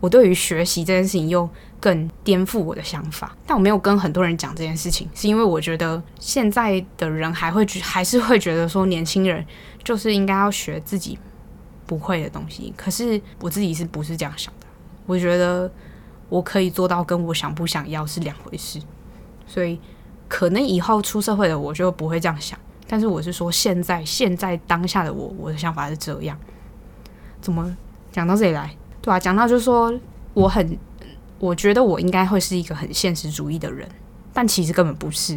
[0.00, 3.36] 我对于学习这件事情又更颠覆我的想法。
[3.46, 9.46] 但我没有跟很多人讲这件事情，是因为我觉得现在的人还会觉还是会觉得说，年轻人
[9.84, 11.16] 就是应该要学自己
[11.86, 12.74] 不会的东西。
[12.76, 14.66] 可是我自己是不是这样想的？
[15.06, 15.70] 我觉得
[16.28, 18.80] 我可以做到，跟我想不想要是两回事。
[19.46, 19.78] 所以。
[20.28, 26.36] 可能以后出社会的我就不会这样想，但是我是说现在现在当下的我，我的想法是这样。
[27.40, 27.76] 怎么
[28.10, 28.74] 讲到这里来？
[29.00, 29.92] 对啊，讲到就是说
[30.34, 30.76] 我很，
[31.38, 33.88] 我觉得我应该会是一个很现实主义的人，
[34.32, 35.34] 但其实根本不是。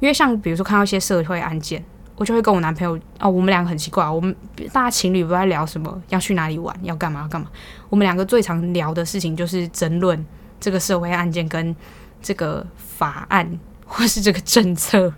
[0.00, 1.84] 因为像比如说看到一些社会案件，
[2.16, 4.34] 我就会跟我男朋友哦，我们两个很奇怪，我们
[4.72, 7.48] 大家情侣不在聊什么要去哪里玩，要干嘛干嘛。
[7.88, 10.26] 我们两个最常聊的事情就是争论
[10.58, 11.74] 这个社会案件跟
[12.20, 13.58] 这个法案。
[13.86, 15.12] 或是这个政策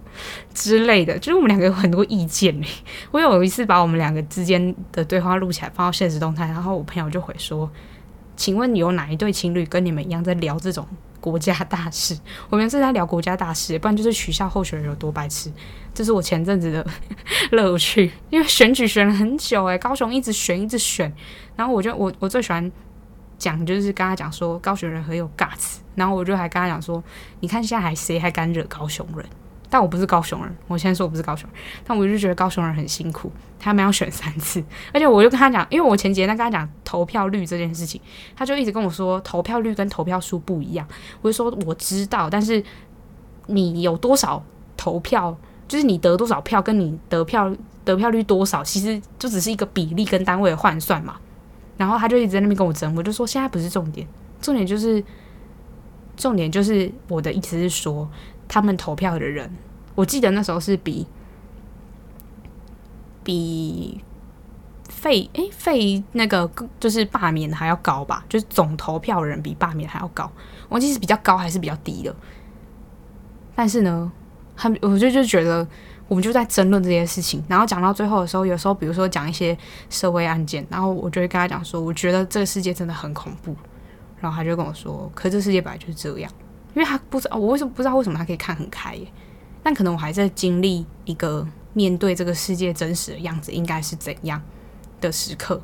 [0.53, 2.69] 之类的，就是我们两个有很多意见诶。
[3.11, 7.69] 我有一次把我们两个之间的对话录起来，放到现实动态，然后我朋友就会说
[8.37, 10.87] ：“请问有哪一对情侣跟你们一样在聊这种
[11.21, 12.17] 国家大事？
[12.51, 15.51] 我们是在聊国家大事，不然就是取笑候选人有多白痴。”
[15.95, 16.87] 这是我前阵子的
[17.51, 21.13] 乐趣，因为选举选了很久，诶，高雄一直选一直选，
[21.57, 22.71] 然后我就我我最喜欢。
[23.39, 27.03] 讲就是跟他讲说高雄人很有 guts，然后我就还跟他讲说，
[27.41, 29.25] 你看现在还谁还敢惹高雄人？
[29.71, 38.01] 但我不是高雄人，我先说我不是高雄人，但我就觉得高雄人很辛苦，他们要选三次，而且我就跟他讲，因为我前几天跟他讲投票率这件事情，
[38.35, 40.89] 他就一直跟我说投票率跟投票数不一样，
[41.21, 42.65] 我就说我知道，但是
[43.47, 44.43] 你有多少
[44.75, 45.37] 投票，
[45.69, 51.17] 就是你得多少票，跟你得票得票率多少，其实就只是一个比例跟单位的换算嘛。
[51.79, 54.07] 然后他就一直在那边跟我争，我就说现在不是重点，
[54.43, 55.03] 重点就是
[56.17, 58.07] 重点就是我的意思是说，
[58.47, 59.51] 他们投票的人，
[59.95, 61.07] 我记得那时候是比
[63.23, 64.01] 比
[64.89, 70.31] 废诶废那个就是罢免还要高吧，就是总投票人比罢免还要高，
[70.69, 72.15] 我记得是比较高还是比较低的，
[73.55, 74.13] 但是呢，
[74.57, 75.67] 他们我就就觉得。
[76.09, 79.57] 我们就在争论这件事情，然后讲到最后的时候，有时候比如说讲一些
[79.91, 83.55] 社会案件，然后我就会跟他讲说，我觉得这个世界真的很恐怖，
[84.19, 86.33] 然后他就跟我说，可这世界本来就是这样，
[86.75, 89.07] 因为他不知道我为什么不知道为什么他可以看很开耶，
[89.63, 94.41] 但可能我还在经历一个面对这个世界真实的样子应该是怎样
[95.03, 95.61] 的时刻，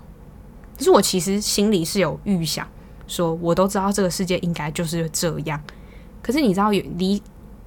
[0.77, 2.69] 可是我其实心里是有预想，
[3.07, 5.59] 说我都知道这个世界应该就是这样，
[6.23, 7.23] 可是你知道有离。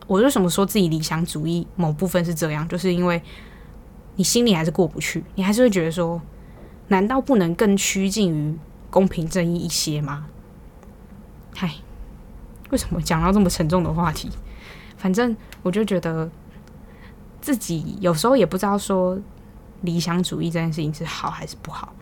[0.08, 3.22] 我为什么说自己理想主义某部分是这样，就是因为
[4.16, 6.20] 你心里还是过不去，你还是会觉得说，
[6.88, 8.58] 难道不能更趋近于
[8.90, 10.26] 公平正义一些吗？
[11.54, 11.72] 嗨，
[12.70, 14.30] 为什么讲到这么沉重的话题？
[14.98, 16.30] 反正我就觉得
[17.42, 19.20] 自己有时候也不知道说
[19.82, 21.94] 理想主义这件事情是好还是不好。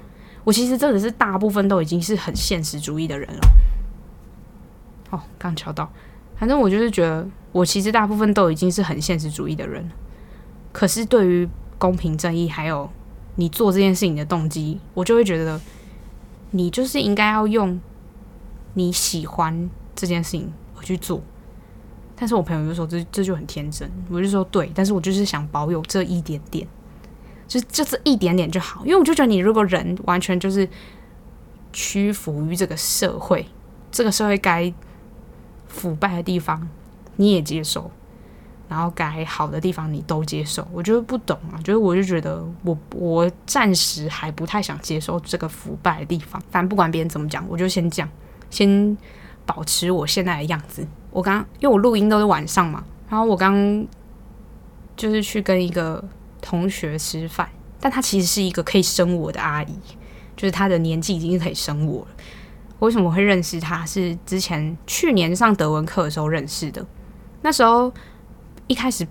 [0.43, 3.41] 我其实真的是大部分都已经是很现实主义的人了。
[5.09, 5.91] 哦，刚敲到，
[6.37, 7.27] 反正我就是觉得。
[7.55, 9.89] 我其实大部分都已经是很现实主义的人，
[10.73, 12.89] 可是对于公平正义还有
[13.35, 15.57] 你做这件事情的动机，我就会觉得
[16.51, 17.79] 你就是应该要用
[18.73, 21.23] 你喜欢这件事情而去做。
[22.13, 26.67] 但是我朋友就说这这就很天真，我就说对，但是我就是想保有这一点点，
[27.47, 30.67] 就就这一点点就好，因为我就觉得你如果人完全就是
[31.71, 33.47] 屈服于这个社会，
[33.93, 34.73] 这个社会该
[35.75, 36.67] 腐败的地方。
[37.17, 37.89] 你也接受，
[38.67, 46.41] 然后该好的地方你都接受，我就是不懂啊，就是我就觉得我我暂时还不太想接受这个腐败的地方。
[46.51, 48.05] 反正不管别人怎么讲，我就先讲，
[48.49, 48.97] 先
[49.45, 50.85] 保持我现在的样子。
[51.09, 53.87] 我刚因为我录音都是晚上嘛，然后我刚
[54.97, 56.03] 就是去跟一个
[56.41, 57.47] 同学吃饭，
[57.79, 59.79] 但她其实是一个可以生我的阿姨，
[60.35, 62.07] 就是她的年纪已经可以生我了。
[62.85, 63.85] 为什么我会认识他？
[63.85, 66.85] 是之前去年上德文课的时候认识的。
[67.41, 67.91] 那时候
[68.67, 69.05] 一开始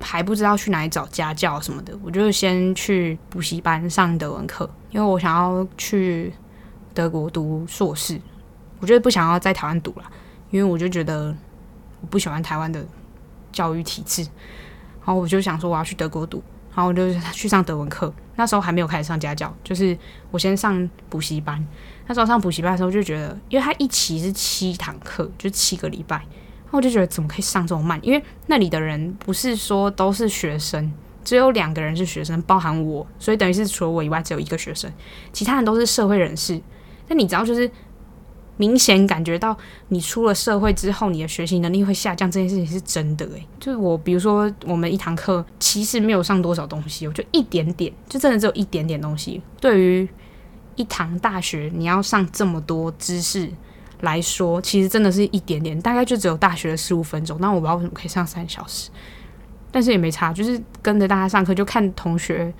[0.00, 6.32] 还不知道去哪里找家教什么的，我就先去补习班上德文课，因为我想要去
[6.92, 8.20] 德国读硕士，
[8.80, 10.10] 我觉得不想要在台湾读了，
[10.50, 11.34] 因为我就觉得
[12.00, 12.84] 我不喜欢台湾的
[13.52, 14.22] 教育体制。
[14.22, 16.42] 然后我就想说我要去德国读，
[16.74, 18.12] 然后我就去上德文课。
[18.36, 19.96] 那时候还没有开始上家教，就是
[20.30, 21.64] 我先上补习班。
[22.12, 27.98] 那时候上补习班的时候就觉得，因为他一期是七堂课，就七个礼拜，然后我就觉得怎么可以上这么慢？
[28.02, 30.92] 因为那里的人不是说都是学生，
[31.24, 34.92] 只有两个人是学生，包含我，所以等于是除了我以外只有一个学生，
[35.32, 36.60] 其他人都是社会人士。
[37.08, 37.70] 但你知道，就是。
[38.58, 39.56] 明显感觉到
[39.88, 49.42] 你出了社会之后，你的学习能力会下降，这件事情是真的诶、就是我，比如说我们一堂课其实没有上多少东西，我就一点点，就真的只有一点点东西。
[49.58, 50.08] 对于
[50.76, 53.50] 一堂大学你要上这么多知识
[54.00, 57.38] 来说，其实真的是一点点，大概就只有大学的十五分钟。
[57.40, 58.90] 那我不知道为什么可以上三小时，
[59.70, 62.52] 但是也没差，就是跟着大家上课，就看同学。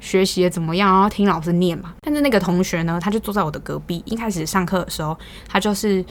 [0.00, 0.88] 学习的怎么样？
[0.94, 1.92] 然后听老师念嘛。
[2.02, 4.00] 但是那个同学呢，他就坐在我的隔壁。
[4.06, 5.18] 一开始上课的时候，
[5.48, 6.04] 他就是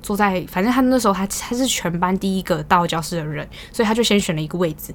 [0.00, 4.94] 坐在，反正他那时候他他是全班第一个到教室的人，所以他就先选了一个位置。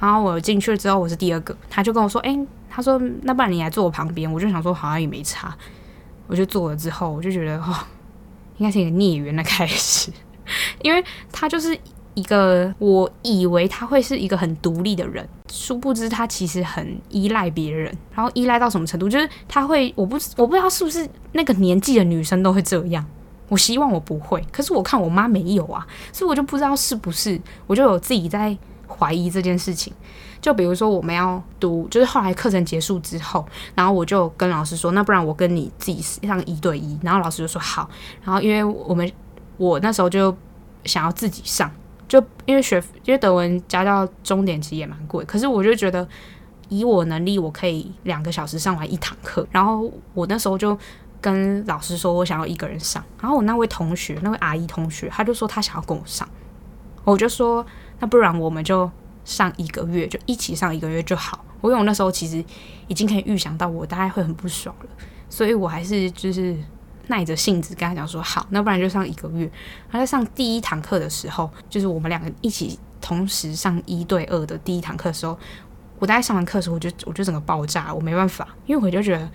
[0.00, 5.56] 然后我进去了之后，我是第二个，他就跟我说：“诶，他说那不然你来坐我旁边。”我就想说好像也没差，
[6.26, 7.74] 我就坐了之后，我就觉得哦，
[8.58, 10.10] 应该是一个孽缘的开始，
[10.82, 11.78] 因为他就是。
[12.16, 19.06] 一个我以为他会是一个很独立的人，殊不知他其实很依赖别人，然后依赖到什么程度？
[19.06, 23.04] 就是他会，我不我不知道是不是那个年纪的女生都会这样。
[23.50, 28.56] 我希望我不会，可是我看我妈没有啊，所以我就不知道是不是，我就有自己在
[28.88, 29.92] 怀疑这件事情。
[30.40, 33.44] 就比如说我们要读，就是后来课程结束之后，
[33.74, 37.88] 然后我就跟老师说，那不然我跟你自己上一对一，然后老师就说好。
[38.22, 39.10] 然后因为我们
[39.56, 40.36] 我那时候就
[40.84, 41.70] 想要自己上。
[42.08, 46.06] 就因为学，因为德文加到终点其实也蛮贵，可是我就觉得
[46.68, 49.44] 以我能力，我可以两个小时上完一堂课。
[49.50, 50.78] 然后我那时候就
[51.20, 53.02] 跟老师说，我想要一个人上。
[53.20, 56.28] 然后我那位同学，那位阿姨同学，他就说他想要跟我上。
[57.02, 57.66] 我就说
[57.98, 58.90] 那不然我们就
[59.24, 61.44] 上一个月，就一起上一个月就好。
[61.60, 62.44] 我因为我那时候其实
[62.88, 64.88] 已经可以预想到我大概会很不爽了，
[65.28, 66.56] 所以我还是就是。
[67.08, 69.48] 耐着性子跟他讲说好，那不然就上一个月。
[69.88, 75.38] 他在上第一堂课的时候，就是我们两个一起同时上一对二的第一堂课的时候，
[76.00, 79.30] 我大概上完课的时候，我就我就整个爆炸，我没办法，因为我就觉得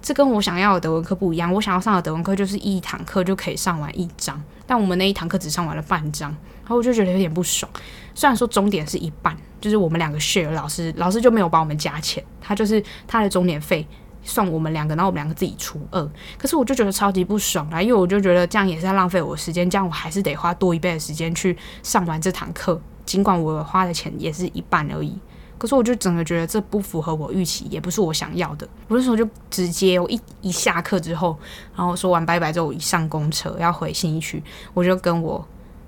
[0.00, 1.52] 这跟我想要的德文课不一样。
[1.52, 6.28] 我想要上的德文课就是一堂课就可以上完一章，但我们那一堂课只上完了半章，
[6.62, 7.70] 然后我就觉得有点不爽。
[8.14, 13.86] 虽然说终点是一半，就是我们两个 share，老师老师就没有帮我们加钱，他就是他的终点费。
[14.24, 16.10] 算我们两个，然后我们两个自己除二。
[16.38, 25.18] 可是我就觉得超级不爽啦，因为我就觉得这样也是在浪费我的时间，这样我还是得花多一倍的时间去上完这堂课，尽管我花的钱也是一半而已。
[25.58, 28.68] 可是我就整个觉得这不符合我预期，也不是我想要的。
[28.86, 31.36] 我那时候就直接，我一一下课之后，
[31.74, 34.40] 然后说完拜拜之后，我一上公车要回信义区，
[34.72, 35.44] 我就跟我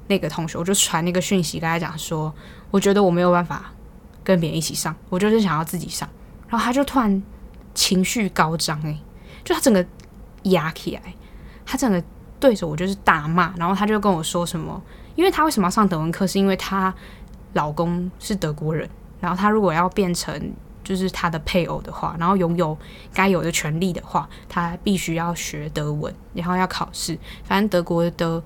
[0.06, 2.32] 那个同学，我就传那个讯息跟他讲说，
[2.70, 3.72] 我觉得我没有办法
[4.22, 6.08] 跟别人一起上，我就是想要自己上。
[6.48, 7.22] 然后他就突然。
[7.76, 8.96] 情绪高涨，诶，
[9.42, 9.84] 就他整个
[10.44, 11.02] 压起来，
[11.66, 12.00] 他整个
[12.38, 14.80] 对着我就是大骂，然后他就跟我说什么，
[15.16, 16.94] 因为他为什么要上德文课，是因为他
[17.54, 18.88] 老公是德国人，
[19.20, 20.52] 然后他如果要变成
[20.84, 22.78] 就是他的配偶的话，然后拥有
[23.12, 28.40] 该有的权利的话，他必须要学德文，然后要考试，反正德国的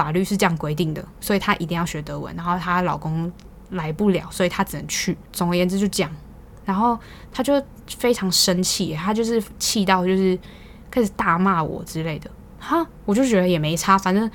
[0.00, 3.30] 法律是这样规定的，所以她一定要学德文，然后她老公
[3.68, 5.14] 来不了，所以她只能去。
[5.30, 6.10] 总而言之，就这样。
[6.64, 6.98] 然后
[7.30, 10.38] 她就非常生气，她就是气到就是
[10.90, 12.30] 开始大骂我之类的。
[12.58, 14.30] 哈，我就觉得也没差，反正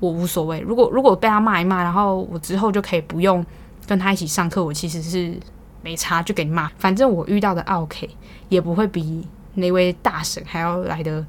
[0.00, 0.60] 我无所谓。
[0.60, 3.42] 如果如果被他骂一骂，然后我之后就可以不用
[3.86, 5.34] 跟他一起上课，我其实是
[5.80, 6.68] 没差，就给你骂。
[6.76, 8.06] 反正我遇到的 OK，
[8.50, 11.26] 也不会比那位大婶还要来得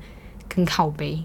[0.54, 1.24] 更靠背，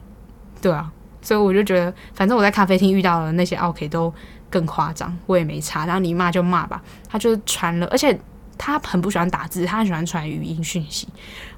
[0.62, 0.92] 对啊。
[1.26, 4.14] 所以我就觉得，反正我在咖啡厅遇到的那些 OK 都
[4.48, 5.84] 更夸张，我也没差。
[5.84, 8.16] 然后你骂就骂吧，他就传了，而且。
[8.58, 11.06] 他很不喜欢打字，他很喜欢传语音讯息。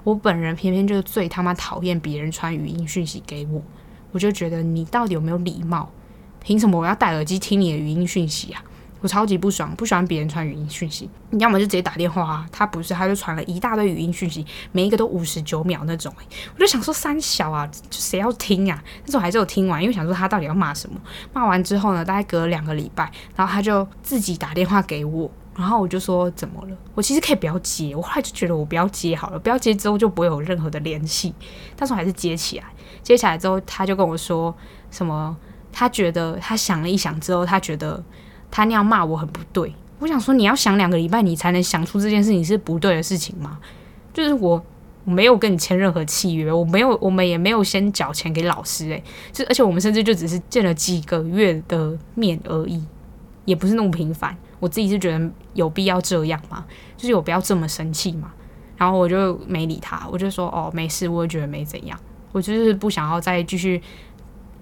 [0.02, 3.62] 我本人偏偏就是最他妈讨厌别人传语音讯息给我，
[4.10, 5.88] 我就觉得你到底有没有礼貌？
[6.42, 8.60] 凭什么我要戴耳机听你的语音讯息啊？
[9.00, 11.08] 我超级不爽，不喜欢别人传语音讯息。
[11.30, 16.12] 你要么就直接打电话啊，他不是，他就传了一大堆语音讯息，每一个都五十九秒那种。
[16.54, 18.82] 我就想说三小啊，谁要听啊？
[19.02, 21.00] 但是我还是有听完，因为想说他到底要骂什么。
[21.32, 25.30] 骂完之后呢，大概隔了两个礼拜，然后他就自己打电话给我。
[25.54, 26.76] 然后我就说怎么了？
[26.94, 31.34] 我其实可以不要接，我后来就觉得我不要接好了，不要接之后就不会有任何的联系。
[31.76, 32.64] 但是我还是接起来，
[33.02, 34.54] 接起来之后他就跟我说
[34.90, 35.36] 什么？
[35.70, 38.02] 他觉得他想了一想之后，他觉得
[38.50, 39.72] 他那样骂我很不对。
[39.98, 43.58] 我想说，你要想两个礼拜，你才能想出这件事情是不对的事情吗？
[44.14, 44.62] 就是我
[45.04, 52.82] 没有跟你签任何契约，我没有，我们也没有先缴钱给老师，诶，就而且我们甚至就只是见了几个月的面而已，
[53.44, 54.36] 也不是那么频繁。
[54.60, 56.64] 我自己是觉得有必要这样吗？
[56.96, 58.32] 就是有必要这么生气吗？
[58.76, 61.98] 然后我就没理他，我就说哦，没事，我也觉得没怎样，
[62.30, 63.82] 我就是不想要再继续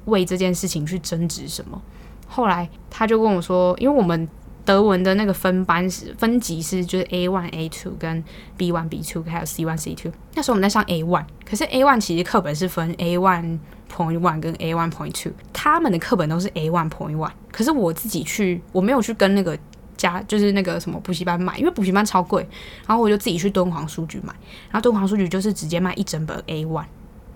[0.06, 1.80] 为这件事情去争执什么。
[2.26, 4.28] 后来他就跟我说，因为我们
[4.64, 8.22] 德文的那个分班是分级是就是 A one A two 跟
[8.56, 13.16] B one B two 还有 C one C two，那时候我们在上 A one，可是 A one 其实课本是分 A
[13.16, 19.56] one point one 跟 A one point two，他们的课本都是 A one point one，可是我自己去我没有去跟那个
[19.96, 22.44] 家就是那个什么补习班买，因为补习班超贵，
[22.88, 24.34] 然后我就自己去敦煌书局买，
[24.70, 26.86] 然后敦煌书局就是直接卖一整本 A one，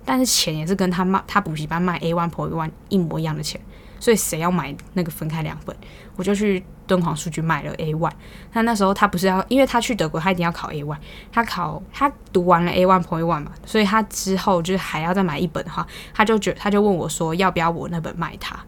[0.05, 3.61] 但是钱也是跟他卖他补习班卖 A one point one 一模一样的钱。
[4.01, 5.77] 所以谁要买那个分开两本，
[6.17, 8.11] 我就去敦煌书局买了 A one。
[8.51, 10.97] 他那时候他不是要，因为他去德国，他一定要考 A one。
[11.31, 18.59] 他考他读完了 A one point one 嘛，所以他之后就是还要再买一本的话，他就觉他就问我说要不要我那本卖他。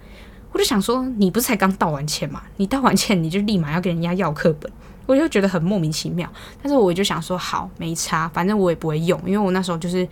[0.52, 2.42] 我就想说，你不是才刚道完歉嘛？
[2.58, 4.70] 你道完歉你就立马要跟人家要课本，
[5.06, 6.30] 我就觉得很莫名其妙。
[6.62, 10.06] 但是我就想说，好，没差，反正我也不会用，因为我那时候就是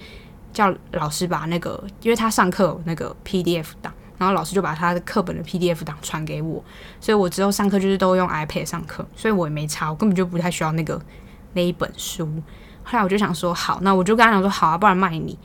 [0.50, 3.92] 叫老师把那个，因为他上课有那个 PDF 档。
[4.20, 6.62] 然后老师就把他的课本的 PDF 档传给我，
[7.00, 11.00] 所以我之后上课就是都用 iPad 上课，所以我也没差，我根本就不太需要那个
[11.54, 12.28] 那一本书。
[12.84, 15.38] 后来我就想说，好，那我就跟他讲说，好啊，不然卖你。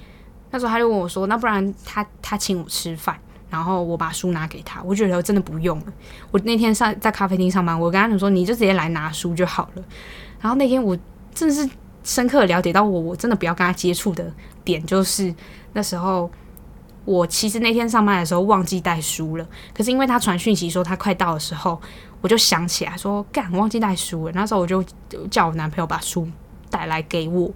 [0.51, 3.17] 那时候他就问我说，那不然他他请我吃饭，
[3.49, 4.83] 然后我把书拿给他。
[4.83, 5.85] 我觉得真的不用了。
[6.31, 9.83] 我那天上在咖啡厅上班，我跟他讲说，你就直接来拿书就好了。
[10.41, 10.97] 然后那天我
[11.33, 11.69] 真的是
[12.03, 14.29] 深刻了解到我我真的不要跟他接触的
[14.65, 15.33] 点，就是
[15.71, 16.29] 那时候。
[17.05, 21.79] 我其实那天上班的时候忘记带书了，可是因为他传讯息说他快到的时候，
[22.19, 24.31] 我就想起来说，干，忘记带书了。
[24.33, 24.83] 那时候我就
[25.29, 26.27] 叫我男朋友把书
[26.71, 27.51] 带来给我，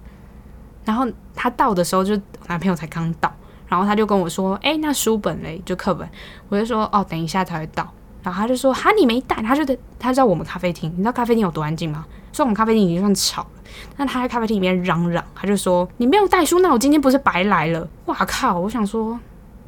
[0.86, 2.16] 然后他到的时候就
[2.47, 3.34] 男朋友才刚到，
[3.68, 6.08] 然后他就跟我说，哎，那书本嘞，就课本，
[6.50, 7.91] 我就说，哦，等一下才会到。
[8.22, 9.38] 然后他就说，哈，你没带？
[9.38, 12.06] 他就他在我们咖啡厅，你知道咖啡厅有多安静吗？
[12.32, 13.50] 所以我们咖啡厅已经算吵了，
[13.97, 17.88] 但他在咖啡厅里面嚷嚷，他就说，你没有带书，那我今天不是白来了？
[18.06, 18.60] 哇靠！
[18.60, 19.20] 我想说。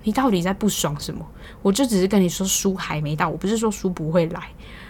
[0.04, 1.26] 你到底在不爽什么？
[1.62, 4.42] 我就只是跟你说书还没到，我不是说书不会来。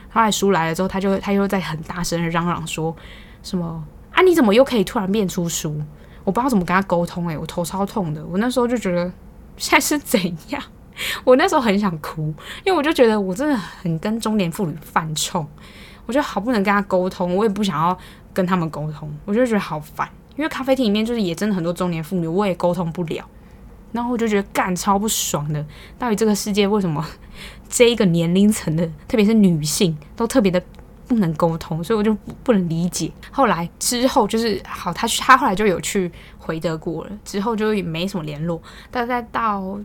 [0.09, 2.95] 后来书来了之后，他就他又在很大声的嚷嚷说
[3.43, 4.21] 什么啊？
[4.21, 5.81] 你怎么又可以突然变出书？
[6.23, 8.25] 我不知道怎么跟他沟通诶、我头超痛的。
[8.25, 9.11] 我那时候就觉得
[9.57, 10.61] 现在是怎样？
[11.23, 12.33] 我那时候很想哭，
[12.65, 15.47] 因为我就觉得我真的很跟中年妇女犯冲。
[16.05, 17.97] 我就好不能跟他沟通，我也不想要
[18.33, 20.07] 跟他们沟通，我就觉得好烦。
[20.35, 23.23] 因为咖啡厅里面就是也真的很多中年妇女，我也沟通不了。
[23.91, 25.65] 然后我就觉得干超不爽的，
[25.99, 27.05] 到底这个世界为什么
[27.69, 30.61] 这一个年龄层的，特别是女性，都特别的
[31.07, 32.13] 不能沟通，所以我就
[32.43, 33.11] 不能理解。
[33.31, 38.61] 后来之后就是好，他他后来就有去回德国了，之后就也没什么联络。
[38.89, 39.79] 大概到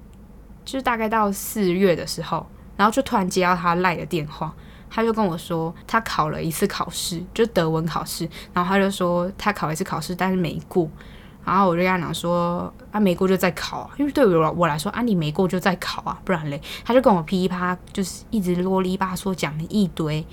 [0.65, 2.47] 就是大概到四月的时候，
[2.77, 4.55] 然后就突然接到他赖的电话，
[4.89, 10.89] 他就跟我说他考了一次考试，就德文考试，然后他就说他考一次考试，但是没过。
[11.47, 20.27] 然后我就跟他讲说，啊，没过就再考啊，因为对于我我来说，啊，你没过就再考啊，不然嘞，他就跟我噼里啪啦，就是一直啰里吧嗦讲了一堆，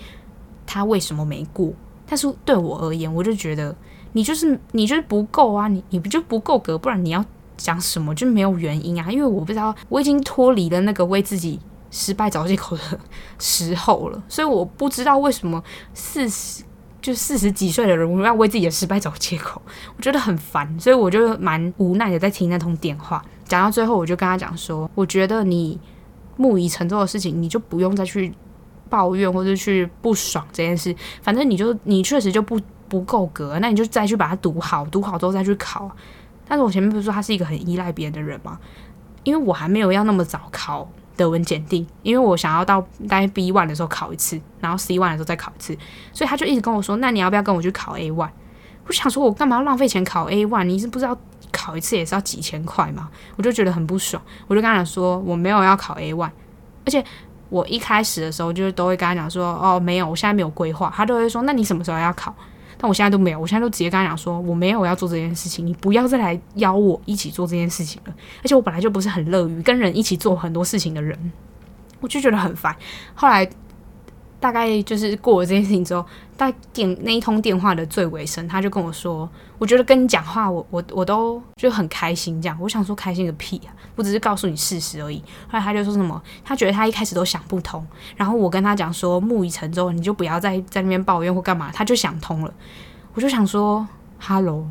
[0.65, 1.71] 他为什么没过？
[2.07, 3.75] 但是对我而言，我就觉得
[4.13, 7.23] 你就是你就是不够啊，你你不就不够格，不然你要
[7.55, 11.59] 讲什么就没有原因啊，因为我不知道我已经脱离了那个为自己
[11.91, 12.99] 失败找借口的
[13.37, 16.63] 时候了，所以我不知道为什么四十。
[17.03, 19.61] 就四十几岁的人，我要为自己的失败找借口，
[19.97, 23.21] 我觉得很烦，所以我就蛮无奈的在听那通电话。
[23.43, 25.77] 讲到最后，我就跟他讲说，我觉得你
[26.37, 28.33] 木已成舟的事情，你就不用再去
[28.89, 30.95] 抱怨或者去不爽这件事。
[31.21, 35.91] 反正你就你确实就不不够格，那你就再去把它读好，读好之后再去考。
[36.47, 38.57] 但是我前面不是说他是一个很依赖别人的人吗？
[39.25, 40.89] 因为我还没有要那么早考。
[41.15, 45.77] 德文检定，因为我想要到大概 B one 的时候考一次，然后 C one 的时候再考一次，
[46.11, 48.29] 所以他就一直跟我说：“那你要不要跟我去考 A one？”
[48.87, 50.63] 我想说：“我干嘛要浪费钱考 A one？
[50.63, 51.17] 你是不知道
[51.51, 56.31] 考一次也是要几千块吗？”我就觉得很不爽，我就跟他说：“我没有要考 A one，
[56.85, 57.03] 而且
[57.49, 62.35] 我一开始的时候就是都会跟他讲说：‘哦，没有，我现在没有规划。’他都会说：‘那你什么时候要考？’
[62.83, 68.13] 但我现在都没有，我现在都直接跟他讲说：‘我没有要做这件事情，你不要再来邀我一起做这件事情了。’
[68.43, 71.17] 而且我本来就不是很乐于跟人一起做很多事情的人。”
[72.01, 72.75] 我就觉得很烦，
[73.15, 73.49] 后来
[74.43, 83.71] 大概就是过了这件事情之后，大概电那一通电话的最尾声，他就跟我说：“我觉得跟你讲话我，我我都就很开心。”这样，我想说开心个屁啊！
[83.95, 85.19] 我只是告诉你事实而已。
[85.47, 87.87] 后来他就说什么，他觉得他一开始都想不通，
[88.17, 92.53] 然后我跟他讲说木已成舟，你就不要再在那边抱怨或干嘛，他就想通了。
[93.13, 93.87] 我就想说
[94.19, 94.67] ，Hello。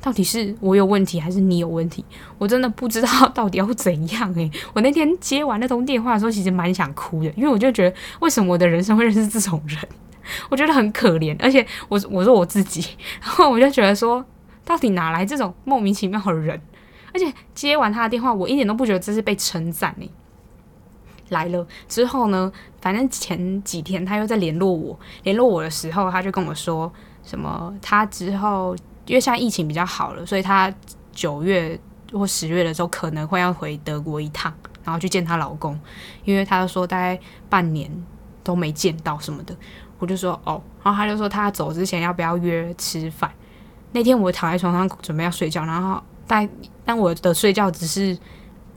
[0.00, 2.04] 到底是我有问题还是你有问题？
[2.38, 9.78] 我真的不知道到底要怎样诶、 我那天接完那通电话的时候，其实蛮想哭的，因为我就觉得为什么我的人生会认识这种人？
[10.50, 11.36] 我觉得很可怜。
[11.40, 12.84] 而且我我说我自己，
[13.20, 14.24] 然后我就觉得说，
[14.64, 16.60] 到底哪来这种莫名其妙的人？
[17.12, 20.10] 而且接完他的电话，我一点都不觉得这是被称赞诶。
[21.30, 26.90] 来了之后呢，反正前几天他又在联络我，联络我的时候，他就跟我说
[27.22, 28.76] 什么，他之后
[29.08, 30.72] 因为现在疫情比较好了，所以他
[31.10, 31.76] 九月
[32.12, 34.54] 或十月的时候可能会要回德国一趟，
[34.84, 35.76] 然后去见她老公，
[36.24, 37.90] 因为他说大概半年
[38.44, 39.56] 都没见到什么的，
[39.98, 43.28] 我就说哦，然后他就说他走之前要不要约吃饭？
[43.90, 46.48] 那天我躺在床上准备要睡觉，然后但
[46.84, 48.16] 但我的睡觉只是。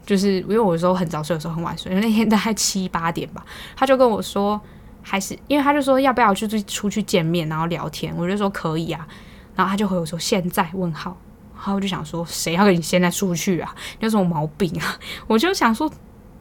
[0.04, 1.94] 就是因为我有时候很早睡，有时候很晚睡。
[1.94, 4.60] 那天大概七八点吧，他就跟我说，
[5.04, 8.12] 还是因为他就说要不要去出去见面，然后聊天。
[8.18, 9.08] 我就说可以啊，
[9.56, 11.18] 然后他就回我说现在问号，
[11.56, 13.74] 然后我就想说谁要跟你现在出去啊？
[14.00, 14.98] 有什么毛病啊？
[15.28, 15.92] 我就想说。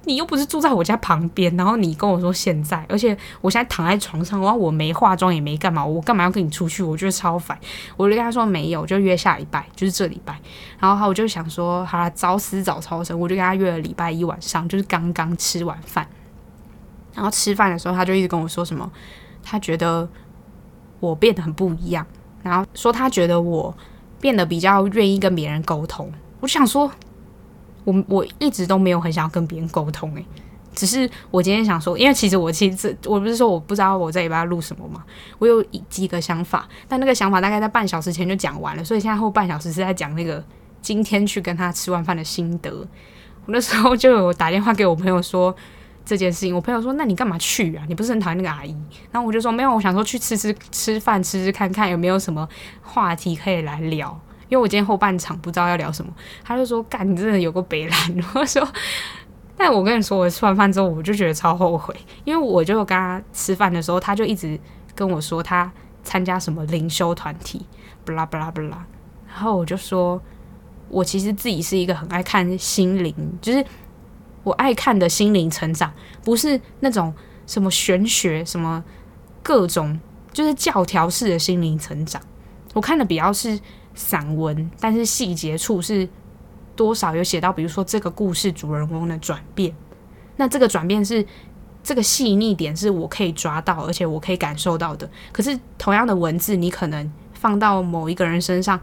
[0.05, 6.83] 你又不是住在我家旁边，然后你跟我说现在，而且我现在躺在床上，然后我没化妆也没干嘛，我干嘛要跟你出去？
[6.83, 7.57] 我觉得超烦。
[7.99, 10.41] 我就跟他说没有，就约下礼拜，就是这礼拜。
[10.79, 16.09] 然后我就想说，好啦，早死早超生，我就跟他约了礼拜一晚上，就是刚刚吃完饭。
[17.13, 18.91] 然后吃饭的时候，他就一直跟我说什么，
[19.43, 20.09] 他觉得
[20.99, 22.07] 我变得很不一样，
[22.43, 23.75] 然后说他觉得我
[24.21, 26.11] 变得比较愿意跟别人沟通。
[26.41, 26.91] 我想说。
[27.85, 30.25] 我我一直都没有很想要跟别人沟通诶、
[30.75, 35.03] 只是我今天想说，因为其实我其实我不是说我不知道我这礼拜要录什么嘛，
[35.39, 40.45] 我有几个想法，但那个想法大概在半小时前就讲完了，所以现在后半小时是在讲那个
[40.83, 42.71] 今天去跟他吃完饭的心得。
[42.71, 42.87] 我
[43.47, 45.57] 那时候就有打电话给我朋友说
[46.11, 47.85] 这件事情，我朋友说，那你干嘛去啊？
[47.87, 48.77] 你不是很讨厌那个阿姨？
[49.13, 52.49] 然后我就说没有，我想说去吃吃吃饭，吃吃看看有没有什么
[52.83, 54.21] 话题可以来聊。
[54.49, 57.97] 因为我今天后半场不知道要聊什么，他就说：“干，你真的有个北兰。
[58.35, 58.69] ”我说
[59.57, 61.95] ：“但我跟你说，我吃完饭之后，我就觉得超后悔，
[62.25, 64.59] 因为我就跟他吃饭的时候，他就一直
[64.97, 65.71] 跟我说他
[66.03, 67.65] 参加什么灵修团体，
[68.05, 68.85] 不啦不啦不啦。
[69.29, 70.21] 然后我就说，
[70.89, 73.65] 我其实自己是一个很爱看心灵，就是
[74.43, 75.93] 我爱看的心灵成长，
[76.25, 77.15] 不是那种
[77.47, 78.83] 什么玄学、什么
[79.43, 79.99] 各种，
[80.33, 82.21] 就是教条式的心灵成长。
[82.75, 83.59] 我看的比较是。”
[83.93, 86.09] 散文，但是细节处是
[86.77, 89.75] 多少有写到，比如说这个故事主人公的转变，
[90.37, 91.27] 那这个转变是
[91.83, 95.11] 这个细腻点是我可以抓到，而且我可以感受到的。
[95.33, 98.81] 可是同样的文字，你可能放到某一个人身上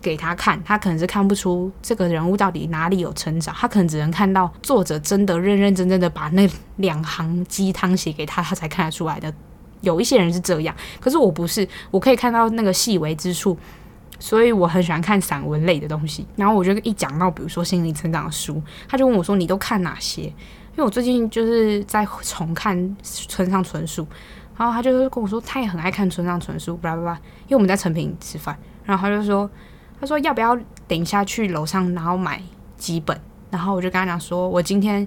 [0.00, 9.32] 给他看，他可能是看不出这个人物到底哪里有成长，他可能只能看到作者真的认认真真的把那两行鸡汤写给他，他才看得出来的。
[9.80, 13.56] 有一些人是这样，可是我不是，我可以看到那个细微之处。
[14.20, 20.22] 所以我很喜欢看散文类的东西，然后我就一讲到比如说心灵成长的书，他就问我说：“你都看哪些？”
[20.74, 24.04] 因为我最近就是在重看村上春树，
[24.56, 27.14] 然后他就跟我说他也很爱看村上春树，巴拉巴拉。
[27.46, 29.48] 因为我们在诚品吃饭，然后他就说
[30.00, 32.42] ：“他说要不要等一下去楼上然后买
[32.76, 33.20] 几本？”
[33.50, 35.06] 然后我就跟他讲说：“我今天。”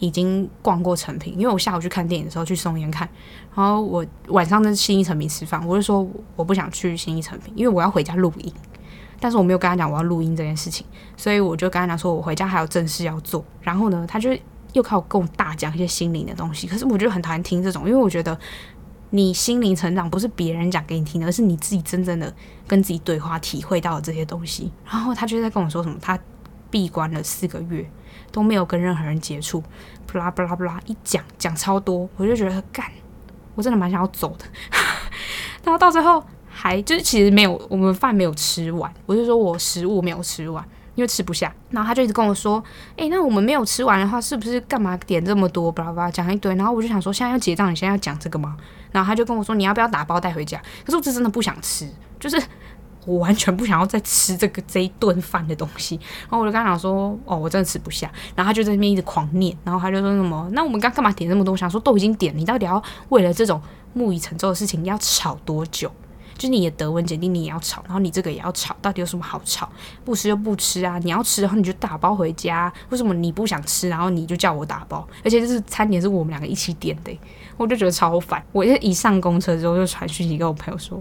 [0.00, 3.08] 已经逛过成品，因为我下午去看电影的时候去松烟看，
[3.54, 8.52] 然后我晚上在新一成品吃饭，我就说我不想去新一成品，因为我要回家录音，
[9.20, 10.84] 但是我没有跟他讲我要录音这件事情，
[11.16, 14.36] 所以我就跟他讲说我回家还有正事要做，然后呢，他就
[14.72, 18.36] 又靠跟我大讲一些心灵的东西，可是我就很讨厌听这种，因为我觉得
[19.14, 22.34] 你心灵成长不是别人讲给你听的，而是你自己真正的
[22.66, 26.18] 跟自己对话体会到了这些东西，然后他就在跟我说什么，他
[26.68, 27.88] 闭关了四个月。
[28.30, 29.62] 都没有跟任何人接触，
[30.06, 32.84] 不啦不啦不啦，一讲讲超多，我就觉得干，
[33.54, 34.44] 我真的蛮想要走的。
[35.62, 40.64] 然后到最后还就是其实没有，我们饭没有吃完，我就说我食物没有吃完，
[40.96, 41.54] 因为吃不下。
[41.70, 42.62] 然后他就一直跟我说，
[42.96, 45.70] 诶，那我们没有吃完的话，是不是干嘛点这么多？
[45.70, 46.52] 巴拉巴拉讲一堆。
[46.56, 48.56] 然后我就想说，现在要结账，你现在要讲这个吗？
[48.94, 50.58] 然后他就跟我说，你要不要打包带回家？
[50.86, 51.86] 可是我是真的不想吃，
[52.18, 52.42] 就是。
[53.06, 58.10] 我完全不想要再吃这个这一顿饭的东西，然后我就跟他讲说，哦，我真的吃不下。
[58.34, 61.52] 然后他就在那边一直狂念，然后他就说什么，那我们刚干嘛点这么多？
[61.52, 63.60] 我想说都已经点，你到底要为了这种
[63.92, 65.92] 木已成舟的事情要吵多久？
[66.36, 69.70] 就是你的德文检定你也要吵，然后你这个也要吵，到底有什么好吵？
[70.02, 70.98] 不吃就不吃啊！
[71.00, 72.72] 你要吃的话你就打包回家。
[72.88, 75.06] 为什么你不想吃，然后你就叫我打包？
[75.22, 77.20] 而且这是餐点是我们两个一起点的，
[77.56, 78.42] 我就觉得超烦。
[78.52, 81.00] 我就一上公车之后就传讯息跟我朋友说。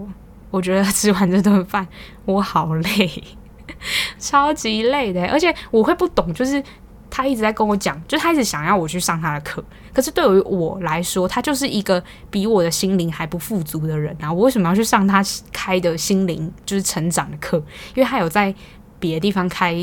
[0.52, 1.88] 我觉得吃完这顿饭，
[2.26, 3.24] 我好累，
[4.20, 5.26] 超级累的。
[5.28, 6.64] 而且我会不懂，就是
[7.10, 9.64] 他一直在跟我讲，就他一直想要我去上他的课。
[9.92, 14.32] 可是对于我来说，他就是一个比我的心灵还不富足的人啊！
[14.32, 17.58] 我为什么要去上他开的心灵就是成长的课？
[17.96, 18.54] 因为他有在
[19.00, 19.76] 别的地方开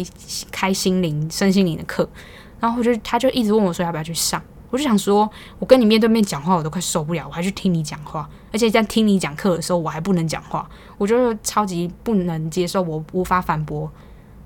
[0.52, 2.08] 开心灵、身心灵的课。
[2.60, 4.40] 然后我就他就一直问我说要不要去上。
[4.70, 13.90] 我就想说，我跟你面对面讲话，我都快受不了，我还去听你讲话，而且在听你讲课的时候，我还不能讲话，我觉得超级不能接受，我无法反驳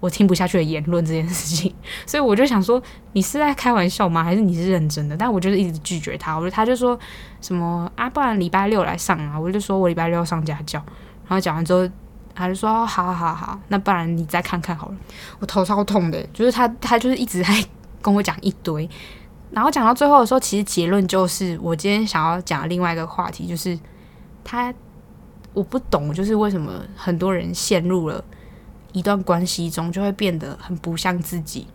[0.01, 4.22] 我听不下去的言论这件事情， 所以我就想说，你是在开玩笑吗？
[4.22, 5.16] 还是你是认真的？
[5.16, 6.99] 但我就是一直拒绝他，我就他就说
[7.41, 10.79] 什么啊，不然礼拜六来上啊，我就说我礼拜六上家教，
[11.27, 11.89] 然后讲完之后，
[12.35, 14.97] 他就说好好好，那不然你再看看好了，
[15.39, 17.64] 我头超痛的，就是他他就是一直在
[18.03, 18.89] 跟我讲一堆。
[19.55, 23.78] 然后讲到最后的时候，其实结论就是，我今天想要讲的另外一个话题就是，
[24.42, 24.74] 他
[25.52, 28.22] 我不懂，就是为什么很多人陷入了
[28.92, 31.68] 一段关系中，就会变得很不像自己。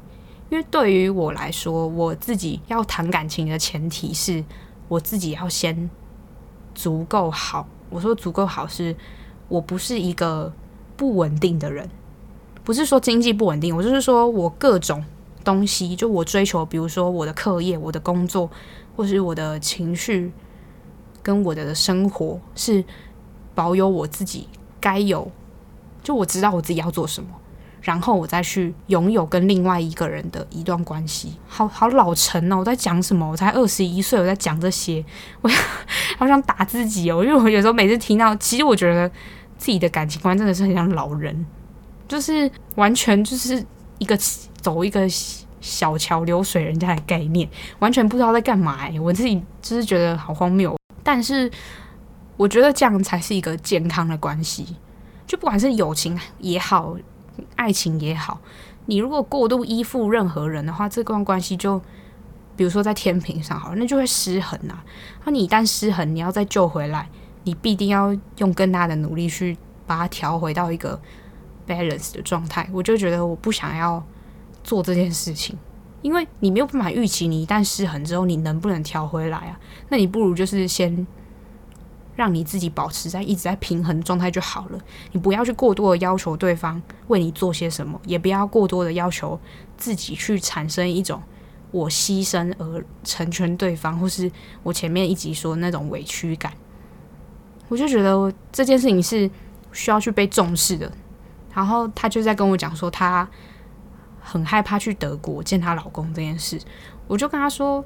[0.49, 4.43] 因为对于我来说，我自己要谈感情的前提是
[4.89, 5.89] 我自己要先
[6.75, 7.65] 足够好。
[7.89, 8.93] 我说足够好，是
[9.47, 10.51] 我不是一个
[10.97, 11.89] 不稳定的人，
[12.65, 15.01] 不是说经济不稳定，我就是说我各种。
[15.50, 18.47] 东西就我追求，比如说我的课业、我的工作，
[18.95, 20.32] 或是我的情绪，
[21.24, 22.84] 跟我的生活，是
[23.56, 24.47] 保有我自己
[24.80, 25.32] 该有。
[26.04, 27.30] 就我知道我自己要做什么，
[27.82, 31.34] 然后我再去拥有跟另外一个人的一段关系。
[31.47, 33.28] 好好老成哦，我在讲什么？
[33.28, 35.04] 我才二十一岁，我在讲这些，
[35.41, 35.50] 我
[36.20, 37.24] 好想打自己哦。
[37.24, 39.10] 因为我有时候每次听到，其实我觉得
[39.58, 41.45] 自己的感情观真的是很像老人，
[42.08, 43.66] 就是完全就是
[43.97, 44.16] 一个。
[44.62, 45.07] 走一个
[45.62, 47.49] 小桥流水人家的概念，
[47.80, 48.99] 完全不知道在干嘛欸。
[48.99, 51.51] 我自己就是觉得好荒谬，但是
[52.38, 54.78] 我觉得这样才是一个健康的关系。
[55.28, 56.95] 就不管是友情也好，
[57.55, 58.39] 爱情也好，
[58.86, 61.78] 你如果过度依附任何人的话，这段关系就，
[62.55, 64.84] 比如说在天平上好了，那就会失衡啊。
[65.26, 67.10] 那你一旦失衡，你要再救回来，
[67.43, 70.99] 你必定要用更大的努力去把它调回到一个
[71.68, 72.70] balance 的状态。
[72.72, 74.01] 我就觉得我不想要。
[74.70, 75.57] 做这件事情，
[76.03, 79.59] 因为你没有办法预期你一旦失衡之后，你能不能调回来啊？
[79.89, 81.07] 那你不如就是先
[82.15, 84.80] 让你自己保持在一直在平衡状态就好了。
[85.11, 89.39] 你不要去过多的要求对方为你做些什么，也不要过多的要求
[89.76, 91.20] 自己去产生一种
[91.72, 96.53] 我牺牲而成全对方，或是我前面一集说的那种委屈感。
[97.70, 99.28] 我就觉得这件事情是
[99.72, 100.91] 需要去被重视的。
[101.55, 103.28] 然后他就在跟我讲说他。
[104.30, 106.59] 很害怕去德国见她老公这件事，
[107.07, 107.84] 我就跟她说：“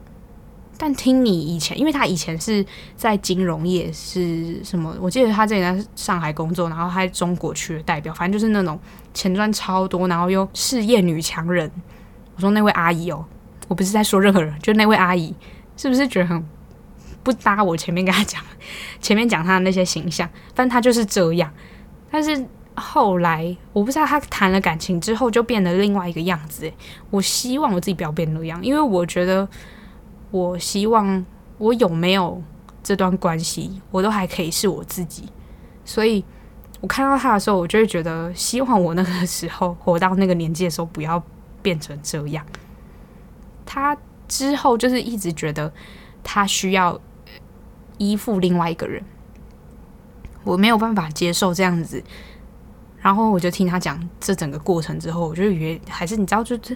[0.77, 2.65] 但听你以前，因为她以前是
[2.97, 4.93] 在金融业，是什么？
[4.99, 8.77] 我记得她之前在上海工作，然后她在中国区的代表，反正就是那种
[9.13, 11.71] 钱赚超多，然后又事业女强人。”
[12.35, 13.25] 我说：“那位阿姨哦，
[13.69, 15.33] 我不是在说任何人，就那位阿姨，
[15.77, 16.45] 是不是觉得很
[17.23, 17.63] 不搭？
[17.63, 18.43] 我前面跟她讲，
[18.99, 21.49] 前面讲她的那些形象，但她就是这样，
[22.11, 22.45] 但是。”
[22.76, 26.71] 后来我不知道他谈了感情之后就变得另外一个样子。
[27.09, 29.47] 我希望我自己不要变那样，因为我觉得
[30.32, 31.24] 我希望
[31.57, 32.41] 我有没有
[32.82, 35.30] 这段关系，我都还可以是我自己。
[35.86, 36.24] 所以
[36.82, 41.21] 我看到他的时候，我就会觉得希望我那个时候活到那个年纪的时候不要
[41.61, 42.45] 变成这样。
[43.65, 43.95] 他
[44.28, 45.71] 之后就是一直觉得
[46.24, 46.99] 他需要
[47.97, 49.03] 依附另外一个人，
[50.43, 52.03] 我没有办法接受这样子。
[53.04, 56.76] 然后我就听他讲这整个过程之后，我就以为还是你知道，就是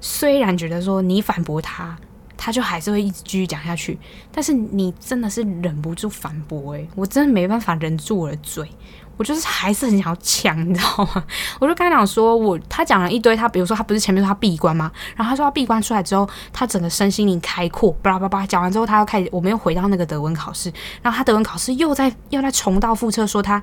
[0.00, 1.96] 虽然觉得说你反驳他，
[2.36, 3.98] 他就还是会一直继续讲下去，
[4.30, 8.68] 但是你真的是忍不住反驳诶、我真的没办法忍住我的嘴，
[9.16, 11.24] 我就是还是很想要呛，你知道吗？
[11.58, 14.90] 我就跟他讲说，我他讲了一堆，他比如说他不是前面说他闭关吗？
[15.14, 20.70] 然后他说他闭关出来之后，他整个身心灵开阔，巴拉巴拉讲完之后，他又开始，我们又回到那个德文考试，
[21.00, 23.62] 然后他德文考试又在又在重蹈覆辙，说他。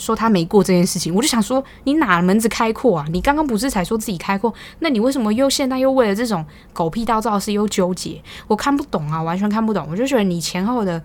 [0.00, 3.06] 说他没过这件事情，我就想说，你哪门子开阔啊？
[3.12, 4.52] 你刚刚不是才说自己开阔？
[4.80, 8.20] 那你为什么又现在又为了这种狗屁倒灶事又纠结？
[8.48, 9.86] 我看不懂啊，完全看不懂。
[9.90, 11.00] 我就觉得你前后的，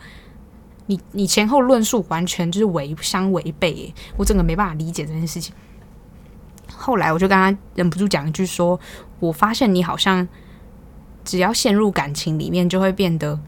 [0.86, 5.54] 你 你前后论述完全就是违相违背，我整个没办法理解这件事情。
[6.74, 8.80] 后来我就跟他忍不住讲一句，说
[9.20, 10.28] 我发现你好像
[11.24, 13.40] 只要陷入感情里面就会变得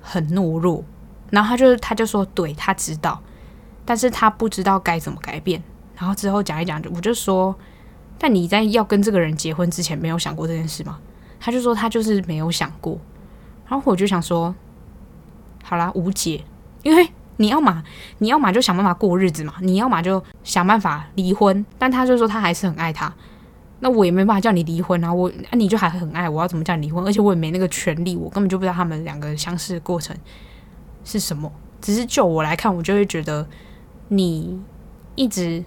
[0.00, 0.82] 很懦弱。
[1.30, 3.22] 然后他就他就说，对，他知道。
[3.88, 5.62] 但是他不知道该怎么改变，
[5.96, 7.56] 然后之后讲一讲，我就说，
[8.18, 10.98] 但你在要跟这个人结婚之前没有想过这件事吗？
[11.40, 13.00] 他就说他就是没有想过，
[13.66, 14.54] 然后我就想说，
[15.64, 16.44] 好啦，无解，
[16.82, 17.08] 因为
[17.38, 17.82] 你要嘛，
[18.18, 23.10] 你要嘛就想办法过日子嘛，你要嘛就想办法离婚，但他就说他还是很爱他，
[23.80, 27.02] 那我也没办法叫你离婚啊，我那你就还很爱我，要怎么叫你离婚？
[27.06, 30.14] 而且我也没那个权利，我根本就不知道他们两个相识的过程
[31.04, 33.48] 是什么，只是就我来看，我就会觉得。
[34.08, 34.60] 你
[35.14, 35.64] 一直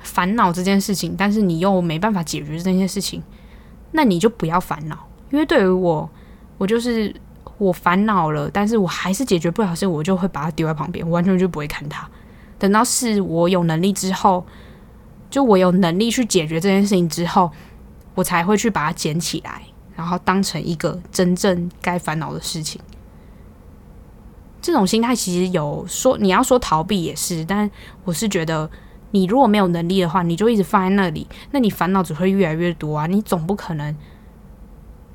[0.00, 3.22] 烦恼这件事情，但是你又没办法解决这件事情，
[3.92, 5.08] 那你就不要烦恼。
[5.30, 6.08] 因为对于我
[6.58, 7.14] 我就是
[7.58, 12.08] 我烦恼了，但是我还是解决不了，所以我就会把它丢在旁边，我完全就不会看它。
[12.58, 14.44] 等到是我有能力之后，
[15.30, 17.50] 就我有能力去解决这件事情之后，
[18.14, 19.62] 我才会去把它捡起来，
[19.96, 22.80] 然后当成一个真正该烦恼的事情。
[24.62, 27.70] 这种心态其实有说你要说逃避也是，但
[28.04, 28.70] 我是觉得
[29.10, 33.06] 你如果没有能力的话，你就一直放在那里，那你烦恼只会越来越多啊！
[33.06, 33.94] 你总不可能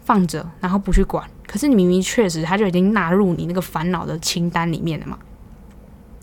[0.02, 5.18] 放着然后不去管，可是你明明确实他就已经纳入你那个烦恼的清单里面了嘛。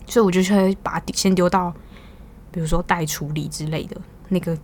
[0.07, 1.73] 所以我就会把先丢到，
[2.51, 3.97] 比如说待处理之类的
[4.29, 4.55] 那个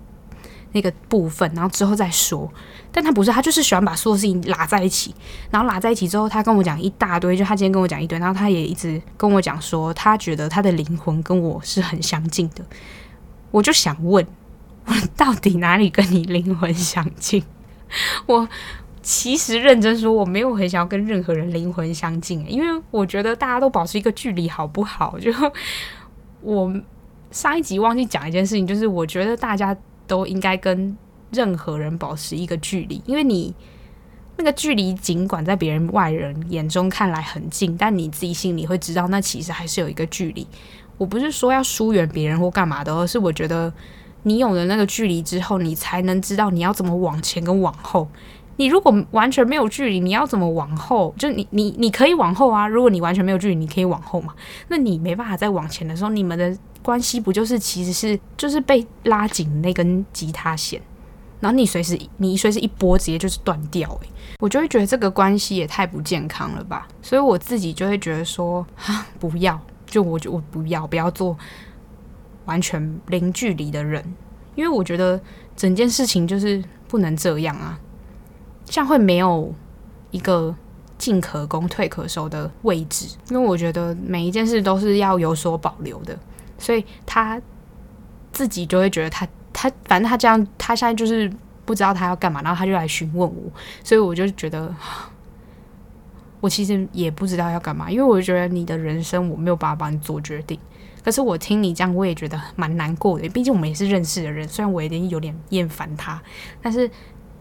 [0.73, 2.51] 那个部分，然后之后再说。
[2.91, 5.13] 但他不是，他就是喜欢把所有事情拉在一起，
[5.49, 12.63] 然后拉在一起之后，他跟我讲一大堆，就他今天跟我讲一堆，然后他也一直跟我讲说，他觉得他的灵魂跟我是很相近的。
[13.51, 14.25] 我就想问，
[14.85, 17.43] 我到底哪里跟你灵魂相近？
[18.25, 18.47] 我。
[19.03, 25.17] 其实认真说，我没有很想要跟任何人灵魂相近，因为我觉得大家都保持一个距离好不好？
[25.17, 25.31] 就
[26.41, 26.71] 我
[27.31, 29.75] 上一集忘记讲一件事情，就是我觉得大家
[30.11, 30.97] 都应该跟
[31.31, 33.55] 任何人保持一个距离，因为你
[34.35, 40.45] 那个距离尽管在别人外人眼中看来很近，但你自己心里会知道，那其实还是有一个距离。
[40.97, 43.71] 我不是说要疏远别人或干嘛的，而是我觉得
[44.23, 48.05] 你有了那个距离之后，你才能知道你要怎么往前跟往后。
[48.61, 51.11] 你如果完全没有距离，你要怎么往后？
[51.17, 52.67] 就你你你可以往后啊。
[52.67, 54.35] 如果你完全没有距离，你可以往后嘛。
[54.67, 60.79] 那你没办法再往前的时候，你们的关系不就是其实是就是被拉紧那根吉他弦，
[61.39, 63.89] 然后你随时你随时一拨，直接就是断掉。
[64.03, 64.09] 诶，
[64.39, 66.87] 我就会觉得这个关系也太不健康了吧。
[67.01, 71.35] 所以我自己就会觉得说，哈，不要，就我就我不要不要做
[72.45, 74.05] 完全零距离的人，
[74.53, 75.19] 因为我觉得
[75.55, 77.79] 整件事情就是不能这样啊。
[78.65, 79.53] 这样会没有
[80.11, 80.55] 一个
[80.97, 86.17] 进可攻退可守的位置，因为我觉得每一件事都是要有所保留的，
[86.57, 87.41] 所以他
[88.31, 91.31] 自己就会觉得他他反正他这样，他现在就是
[91.65, 93.51] 不知道他要干嘛，然后他就来询问我，
[93.83, 94.73] 所以我就觉得
[96.39, 100.59] 我其实也不知道要干嘛，因为我觉得你的人生我没有办法帮你做决定，
[101.03, 106.21] 可是我听你这样，我也觉得蛮难过的，毕竟我们也是认识的人，虽然我有点有点厌烦他，
[106.61, 106.89] 但是。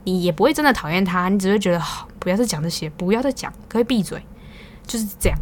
[0.05, 4.22] 你也不会真的讨厌他，你只会觉得好，不要再讲这些，不要再讲，可以闭嘴，
[4.86, 5.38] 就是这样。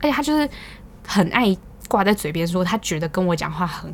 [0.00, 0.48] 而且他就是
[1.06, 1.56] 很爱
[1.88, 3.92] 挂在嘴边说，他觉得跟我讲话很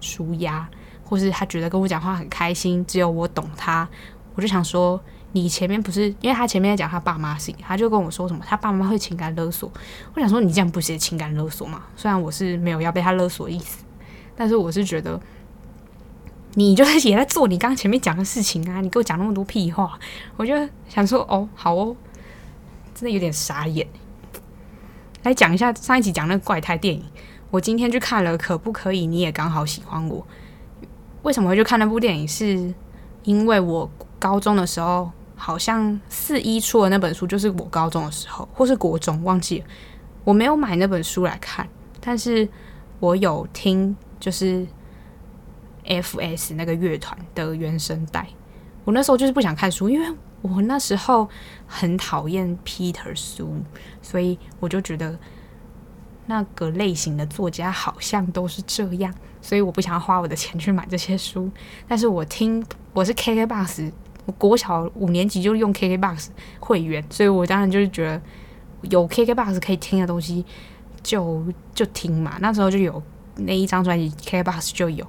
[0.00, 0.68] 舒压，
[1.04, 3.88] 或是他觉得跟我讲话很开心，只有我懂他。
[4.34, 5.00] 我就想说，
[5.32, 9.68] 你前面不是因为他前面在讲他爸妈事情，他就跟我说什么他爸妈会情感勒索。
[10.14, 11.82] 我想说，你这样不是情感勒索吗？
[11.96, 13.84] 虽然我是没有要被他勒索的意思，
[14.36, 15.20] 但是我是觉得。
[16.54, 18.80] 你就是也在做你刚刚前面讲的事情啊！
[18.80, 19.98] 你给我讲那么多屁话，
[20.36, 20.54] 我就
[20.88, 21.94] 想说哦，好哦，
[22.94, 23.86] 真的有点傻眼。
[25.22, 27.04] 来讲一下上一集讲那个怪胎电影，
[27.50, 29.06] 我今天去看了，可不可以？
[29.06, 30.26] 你也刚好喜欢我。
[31.22, 32.26] 为什么会去看那部电影？
[32.26, 32.74] 是
[33.22, 33.88] 因为我
[34.18, 39.66] 高中的时候，好像四一出的那本书，就是我高中的时候，或是国中忘记了。
[40.24, 41.68] 我没有买那本书来看，
[42.00, 42.48] 但是
[42.98, 44.66] 我有听，就是。
[45.88, 48.28] F.S 那个乐团的原声带，
[48.84, 51.26] 我那时候就是不想看书，因为我那时候
[51.66, 53.56] 很讨厌 Peter 苏，
[54.02, 55.18] 所以我就觉得
[56.26, 61.50] 那个类型的作家好像都是这样，所以我不想要花我的钱去买这些书。
[61.88, 62.62] 但是我听
[62.92, 63.90] 我是 KKBOX，
[64.26, 66.28] 我国小五年级就用 KKBOX
[66.60, 68.20] 会员，所以我当然就是觉得
[68.82, 70.44] 有 KKBOX 可以听的东西
[71.02, 71.42] 就
[71.74, 72.36] 就听嘛。
[72.40, 73.02] 那时候就有。
[73.40, 75.06] 那一张专辑 KKBOX 就有，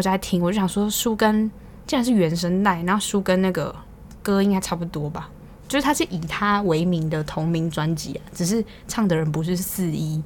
[0.00, 1.50] 我在听，我就想说书跟
[1.86, 3.74] 既然是原声带，然后书跟那个
[4.22, 5.28] 歌应该差不多吧，
[5.68, 10.22] 就是他是以他为名的同名专辑啊，只是唱的人不是四一，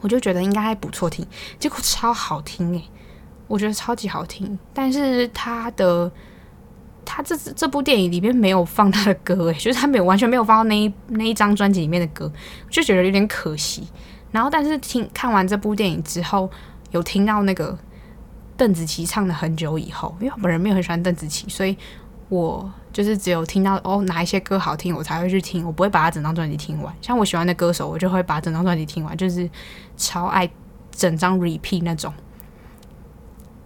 [0.00, 1.24] 我就觉得应该还不错听，
[1.60, 2.82] 结果超好听诶、
[3.46, 6.10] 我觉得超级好听，但是他的
[7.04, 12.28] 他这这部电影里面没有放他的歌诶、就是他没有完全没有放到那一那一张专辑里面的歌，
[12.68, 13.86] 就觉得有点可惜。
[14.32, 16.50] 然后，但是听看完这部电影之后，
[16.90, 17.78] 有听到那个
[18.60, 21.74] 邓紫棋唱的很久以后，因为我本人没有很喜欢邓紫棋，所以
[22.28, 26.94] 我就是只有听到哦哪一些歌好听，我才会去听，我不会把它整张专辑听完。
[27.00, 29.48] 像我喜欢的歌手，我就会把整张专辑听完，就是
[29.96, 30.46] 超爱
[30.90, 32.12] 整张 repeat 那种。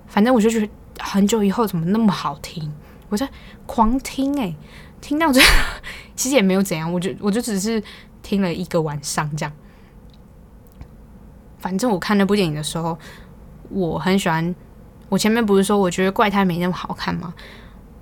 [0.07, 0.68] 反正我就觉得
[1.01, 2.72] 很久以后怎么那么好听，
[3.09, 3.28] 我在
[3.66, 4.55] 狂听诶、
[5.01, 5.40] 听到这
[6.14, 7.82] 其实也没有怎样，我就我就只是
[8.22, 9.53] 听了一个晚上这样。
[11.59, 12.97] 反正我看那部电影的时候，
[13.70, 14.55] 我很喜欢。
[15.09, 17.32] 我前面不是说我觉得怪胎没那么好看吗？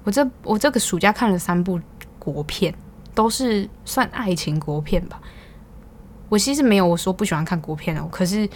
[0.05, 1.81] 我这我这个暑假看了三部
[2.19, 2.75] 国片，
[3.15, 5.21] 都是算爱情国片吧。
[6.29, 8.49] 我其实没有我说不喜欢看国片哦，可是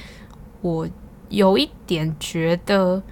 [0.61, 0.89] 我
[1.29, 3.03] 有一点觉得，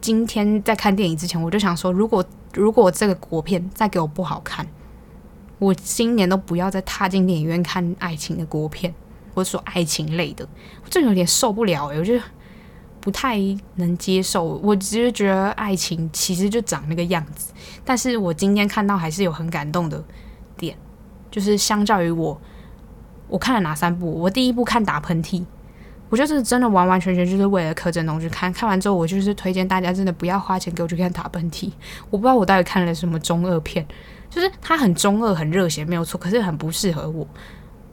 [0.00, 4.66] 今天在看电影之前，我就想说，如果如果这个国片再给我不好看，
[5.58, 8.94] 我今年都不要再踏进电影院看爱情的国片，
[9.34, 10.48] 或者说爱情类的，
[10.82, 12.24] 我真有点受不了诶，我觉得
[13.00, 13.38] 不太
[13.76, 14.44] 能接受。
[14.62, 17.52] 我只是觉得爱情其实就长那个样子，
[17.84, 20.02] 但是我今天看到还是有很感动的
[20.56, 20.76] 点，
[21.30, 22.40] 就是相较于我。
[23.28, 24.12] 我看了哪三部？
[24.12, 25.44] 我第一部看打喷嚏，
[26.08, 28.52] 我就是真的完完全全就是为了柯震东去看。
[28.52, 31.70] 看完之后，我就是推荐大家真的不要花钱给我去看打喷嚏。
[32.10, 33.86] 我不知道我到底看了什么中二片，
[34.28, 37.24] 就是它很中二、很热血，没有错，可是很不适合我。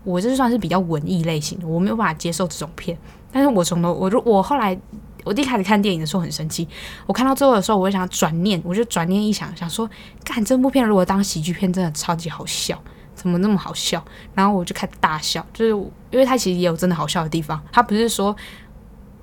[0.03, 2.97] 我这算是比较文艺类型的，我没有办法接受这种片。
[3.37, 4.75] 但是我从头，我如我后来，
[5.23, 6.67] 我第一开始看电影的时候很生气，
[7.05, 9.87] 我看到最后的时候，我就想转念，我就转念一想，想说，
[10.23, 12.81] 干这部片如果当喜剧片，真的超级好笑。
[13.13, 14.03] 怎么那么好笑？
[14.33, 15.71] 然后我就开始大笑，就是
[16.11, 18.35] 因为他其实也有真的好笑的地方，他不是说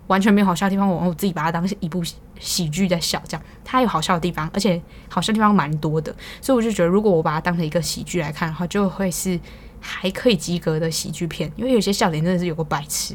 [0.06, 2.02] 完全没有好笑的地方，我我自己把它当成一部
[2.38, 9.38] 喜剧在笑，这样他有好笑的地方，而且好笑地方蛮多的，所以我就觉得如果我把它当成一个喜剧来看的话，就会是
[9.80, 13.14] 还可以及格的喜剧片，因为有些笑点真的是有个白痴。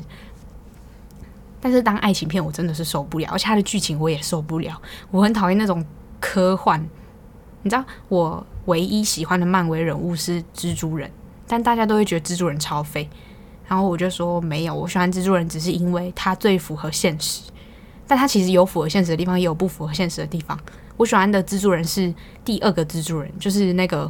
[1.62, 4.80] 但是当爱情片，我真的是受不了，而且它的剧情我也受不了，
[5.12, 5.86] 我很讨厌那种
[6.20, 6.82] 科幻。
[7.62, 11.12] 你知道我唯一喜欢的漫威人物是蜘蛛人，
[11.46, 13.10] 但大家都会觉得蜘蛛人超废，
[13.68, 17.42] 然后我就说没有，我喜欢蜘蛛人只是因为他最符合现实，
[18.08, 20.58] 但他其实有符合现实的地方，也有不符合现实的地方。
[20.96, 22.14] 我喜欢的蜘蛛人是
[22.46, 24.10] 第二个蜘蛛人，就是那个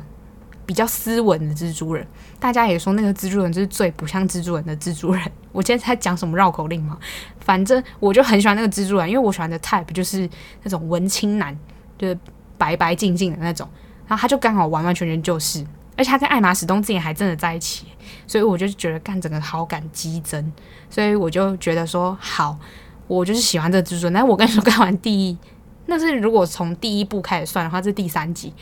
[0.70, 2.06] 比较斯文的蜘蛛人。
[2.40, 5.32] 大家也说那个蜘蛛人就是最不像蜘蛛人的蜘蛛人。
[5.52, 6.96] 我今天在讲什么绕口令吗？
[7.40, 10.30] 反正我就很喜欢那个蜘蛛人，因为我喜欢的 type 就是
[10.62, 11.58] 那种文青男，
[11.98, 12.16] 就是。
[12.60, 13.66] 白白净净的那种，
[14.06, 15.66] 然后他就刚好完完全全就是，
[15.96, 17.86] 而且他跟艾玛史东之前还真的在一起，
[18.28, 20.52] 所以我就觉得干整个好感激增，
[20.90, 22.60] 所以我就觉得说好，
[23.08, 24.14] 我就是喜欢这个蜘蛛人。
[24.14, 25.38] 但我跟你说，看完第一，
[25.86, 28.54] 那是如果从第一部开始算的话，是第三集，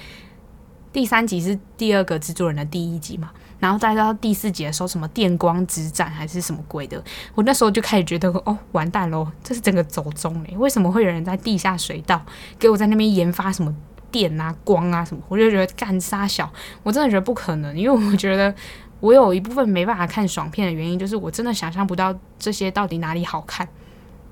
[0.91, 3.31] 第三集是第二个蜘蛛人的第一集嘛。
[3.59, 12.23] 然后再到第四集的时候，什么电光之战还是什么鬼的，我那时候就开始觉得哦，完蛋喽，这是整个走中诶，为什么会有人在地下水道
[12.59, 13.75] 给我在那边研发什么
[14.11, 15.23] 电啊、光啊什么？
[15.27, 16.47] 我就觉得干杀小，
[16.83, 18.53] 我真的觉得不可能，因为我觉得
[18.99, 23.67] 我有一部分没办法看爽片的原因，就是我真的想象不到这些到底哪里好看，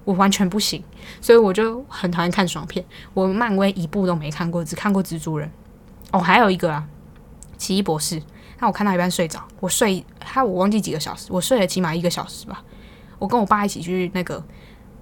[0.03, 0.83] 我完全不行，
[1.19, 2.85] 所以我就很讨厌看爽片。
[3.15, 5.49] 我漫威一部都没看过，只看过蜘蛛人。
[6.11, 6.87] 哦，还有一个啊，
[7.57, 8.21] 奇异博士。
[8.59, 12.63] 那我看到一半睡着，我睡他我忘记几个小时，我睡了起码一个小时吧。
[13.19, 14.41] 我跟我爸一起去那个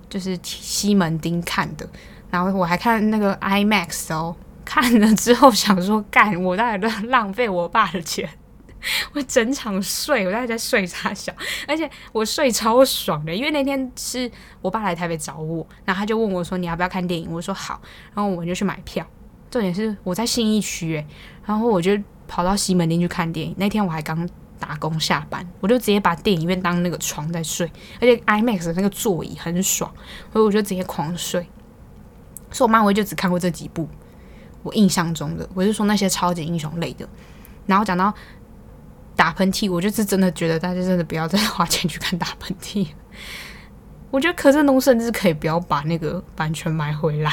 [0.10, 1.88] 就是西门町看的，
[2.32, 4.36] 然后我还看那个 IMAX 哦，
[4.66, 8.28] 看了之后想说干，我大概都浪费我爸的钱，
[9.14, 11.32] 我整场睡，我大概在睡啥小，
[11.68, 14.30] 而且我睡超爽的，因为那天是
[14.62, 17.80] 我爸来台北找我，然后他就问我说你要不要看电影，我说好，
[18.16, 19.06] 然后我们就去买票。
[19.54, 21.06] 重点是我在信义区诶，
[21.46, 21.98] 然后我就。
[22.26, 24.28] 跑到西门町去看电影，那天我还刚
[24.58, 29.94] 打工下班，我就直接把电影院当那个床在睡，而且 IMAX 的那个座椅很爽，
[30.32, 31.46] 所以我就直接狂睡。
[32.50, 33.88] 所以我漫威就只看过这几部，
[34.64, 37.08] 我印象中的，我是说那些超级英雄类的。
[37.68, 38.12] 然后讲到
[39.16, 42.88] 打喷嚏，我就是真的觉得大家真的不要再花钱去看打喷嚏。
[44.10, 47.32] 我觉得柯震东甚至可以不要把那个版权买回来。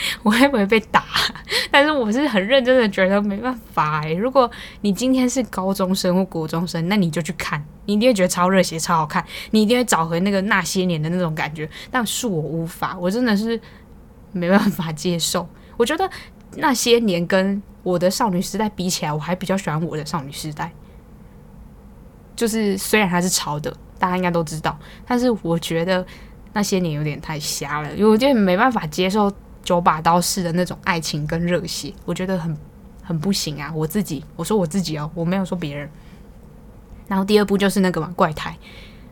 [0.22, 1.04] 我会不会被打？
[1.70, 4.14] 但是我是很认真的，觉得没办法欸。
[4.14, 11.68] 如果你今天是高中生或国中生，那你就去看，你一定会觉得超热血、超好看，你一定会找回那个那些年的那种感觉。
[11.90, 13.60] 但是我无法，我真的是
[14.32, 15.48] 没办法接受。
[15.76, 16.08] 我觉得
[16.56, 20.72] 那些年跟我的少女时代比起来，我还比较喜欢我的少女时代。
[22.34, 26.04] 就是虽然它是潮的，大家应该都知道，但是我觉得
[26.52, 29.30] 那些年有点太瞎了，因为我觉得没办法接受。
[29.62, 32.56] 九把刀式的那种爱情跟热血，我觉得很
[33.02, 33.72] 很不行啊！
[33.74, 35.88] 我自己，我说我自己哦，我没有说别人。
[37.08, 38.56] 然后第二部就是那个嘛，怪胎，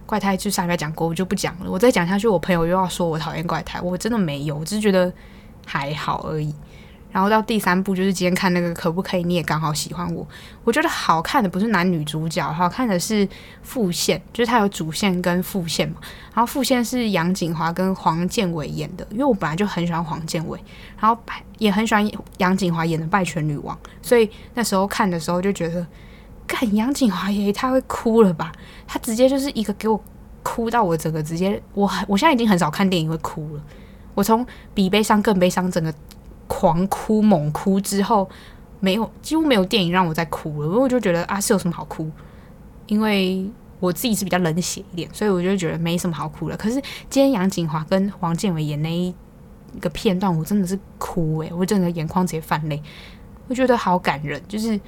[0.06, 1.70] 怪胎就上礼拜讲过，我就不讲了。
[1.70, 5.12] 我再讲下去，我朋友又要说我讨厌怪胎，我真的没有，我只是觉得
[5.66, 6.54] 还好而已。
[7.10, 9.22] 然后到第三部就是今天看那个可不可以？
[9.22, 10.26] 你也刚好喜欢我。
[10.62, 13.26] 我觉得好看的不是男女主角，好看的是
[13.62, 15.96] 副线，就是它有主线跟副线嘛。
[16.34, 20.62] 然后副线是杨谨华跟黄建伟演的，因为我本来就很喜欢黄建伟，
[21.00, 21.18] 然后
[21.56, 25.86] 也很喜欢杨谨华演的《败犬女王》，所以那时候看的时候就觉得，
[26.46, 28.52] 看杨谨华也太会哭了吧！
[28.86, 29.98] 他直接就是一个给我
[30.42, 33.62] 哭到我整个直接，我我现在已经很少看电影会哭了，
[34.14, 35.92] 我从比悲伤更悲伤整个。
[36.48, 38.28] 狂哭猛哭之后，
[38.80, 42.10] 没有几乎没有电影让我在哭了，因为我就觉得啊，是有什么好哭？
[42.86, 46.56] 因为我自己是比较冷血一点，所以我就觉得没什么好哭的。
[46.56, 49.14] 可是今天杨谨华跟黄建伟演那一
[49.78, 52.82] 个片段，我真的是哭诶、我真的眼眶直接泛泪，
[53.46, 54.42] 我觉得好感人。
[54.48, 54.80] 就是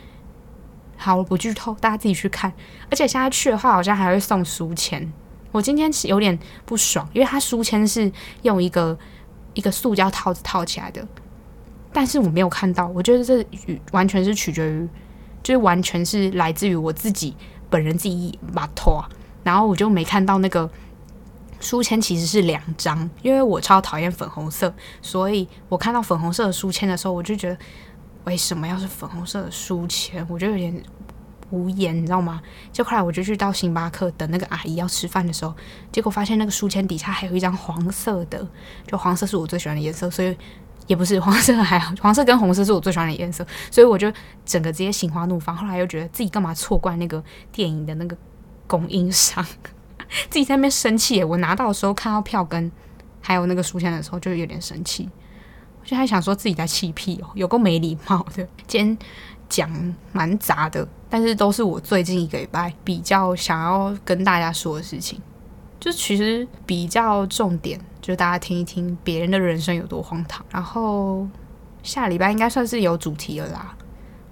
[0.97, 2.53] 好，我不剧透，大家自己去看。
[2.91, 5.13] 而且现在去的话，好像还会送书签。
[5.53, 8.11] 我今天有点不爽，因为他书签是
[8.43, 8.99] 用一个
[9.55, 11.07] 一个塑胶套子套起来的，
[11.93, 12.87] 但是我没有看到。
[12.89, 13.45] 我觉得这
[13.93, 14.89] 完全是取决于，
[15.43, 17.37] 就是完全是来自于我自己。
[17.73, 19.01] 本人自己把拖，
[19.45, 20.69] 然后我就没看到那个
[21.61, 27.57] 书签其实是两张，因为我超讨厌粉红色，所以我看到粉红色的书签的时候，我就觉得
[28.25, 30.27] 为什么要是粉红色的书签？
[30.29, 30.83] 我就有点
[31.51, 32.43] 无言，你知道吗？
[32.73, 35.55] 就后来我就去到星巴克等那个阿姨要吃饭的时候，
[35.93, 38.45] 结果发现那个书签底下还有一张黄色的，
[38.89, 40.37] 就黄色是我最喜欢的颜色，所以。
[40.91, 44.13] 也不是黄色，还好黄色跟红色是我最喜欢的颜色，所以我就
[44.45, 45.57] 整个直接心花怒放。
[45.57, 47.23] 后来又觉得自己干嘛错怪那个
[47.53, 48.17] 电影的那个
[48.67, 49.47] 供应商，
[50.29, 51.23] 自己在那边生气。
[51.23, 52.73] 我拿到的时候看到票根
[53.21, 55.09] 还有那个书签的时候，就有点生气。
[55.81, 58.45] 我就还想说自己在气屁哦，有够没礼貌的。
[58.67, 58.99] 今天
[59.49, 65.23] 讲蛮杂的，但是都是我最近一个礼拜比较想要跟大家说的事情。
[65.81, 70.45] 就其实比较重点，就大家听一听别人的人生有多荒唐。
[70.51, 71.27] 然后
[71.83, 73.75] 下礼拜应该算是有主题了啦，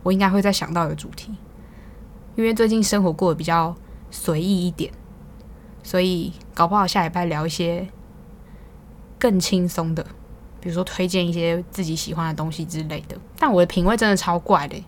[0.03, 1.35] 我应该会再想到有主题，
[2.37, 3.75] 因为最近生活过得比较
[4.11, 4.93] 随意一点，
[5.83, 7.89] 所以搞不好下礼拜聊一些
[9.19, 10.05] 更轻松的，
[10.61, 13.17] 比如说推荐一些自己喜欢的东西之类的。
[13.39, 14.85] 但我的品味真的超怪的，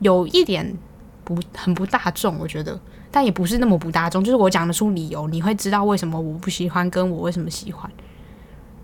[0.00, 0.76] 有一点
[1.22, 2.80] 不很不大众，我觉得。
[3.10, 7.90] 但也不是那么不大众，就是我讲得出理由，你会知道为什么我不喜欢，跟我为什么喜欢。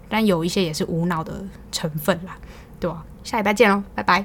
[0.09, 2.37] 但有一些也是无脑的成分啦，
[2.79, 3.05] 对吧？
[3.22, 4.25] 下礼拜见喽，拜拜。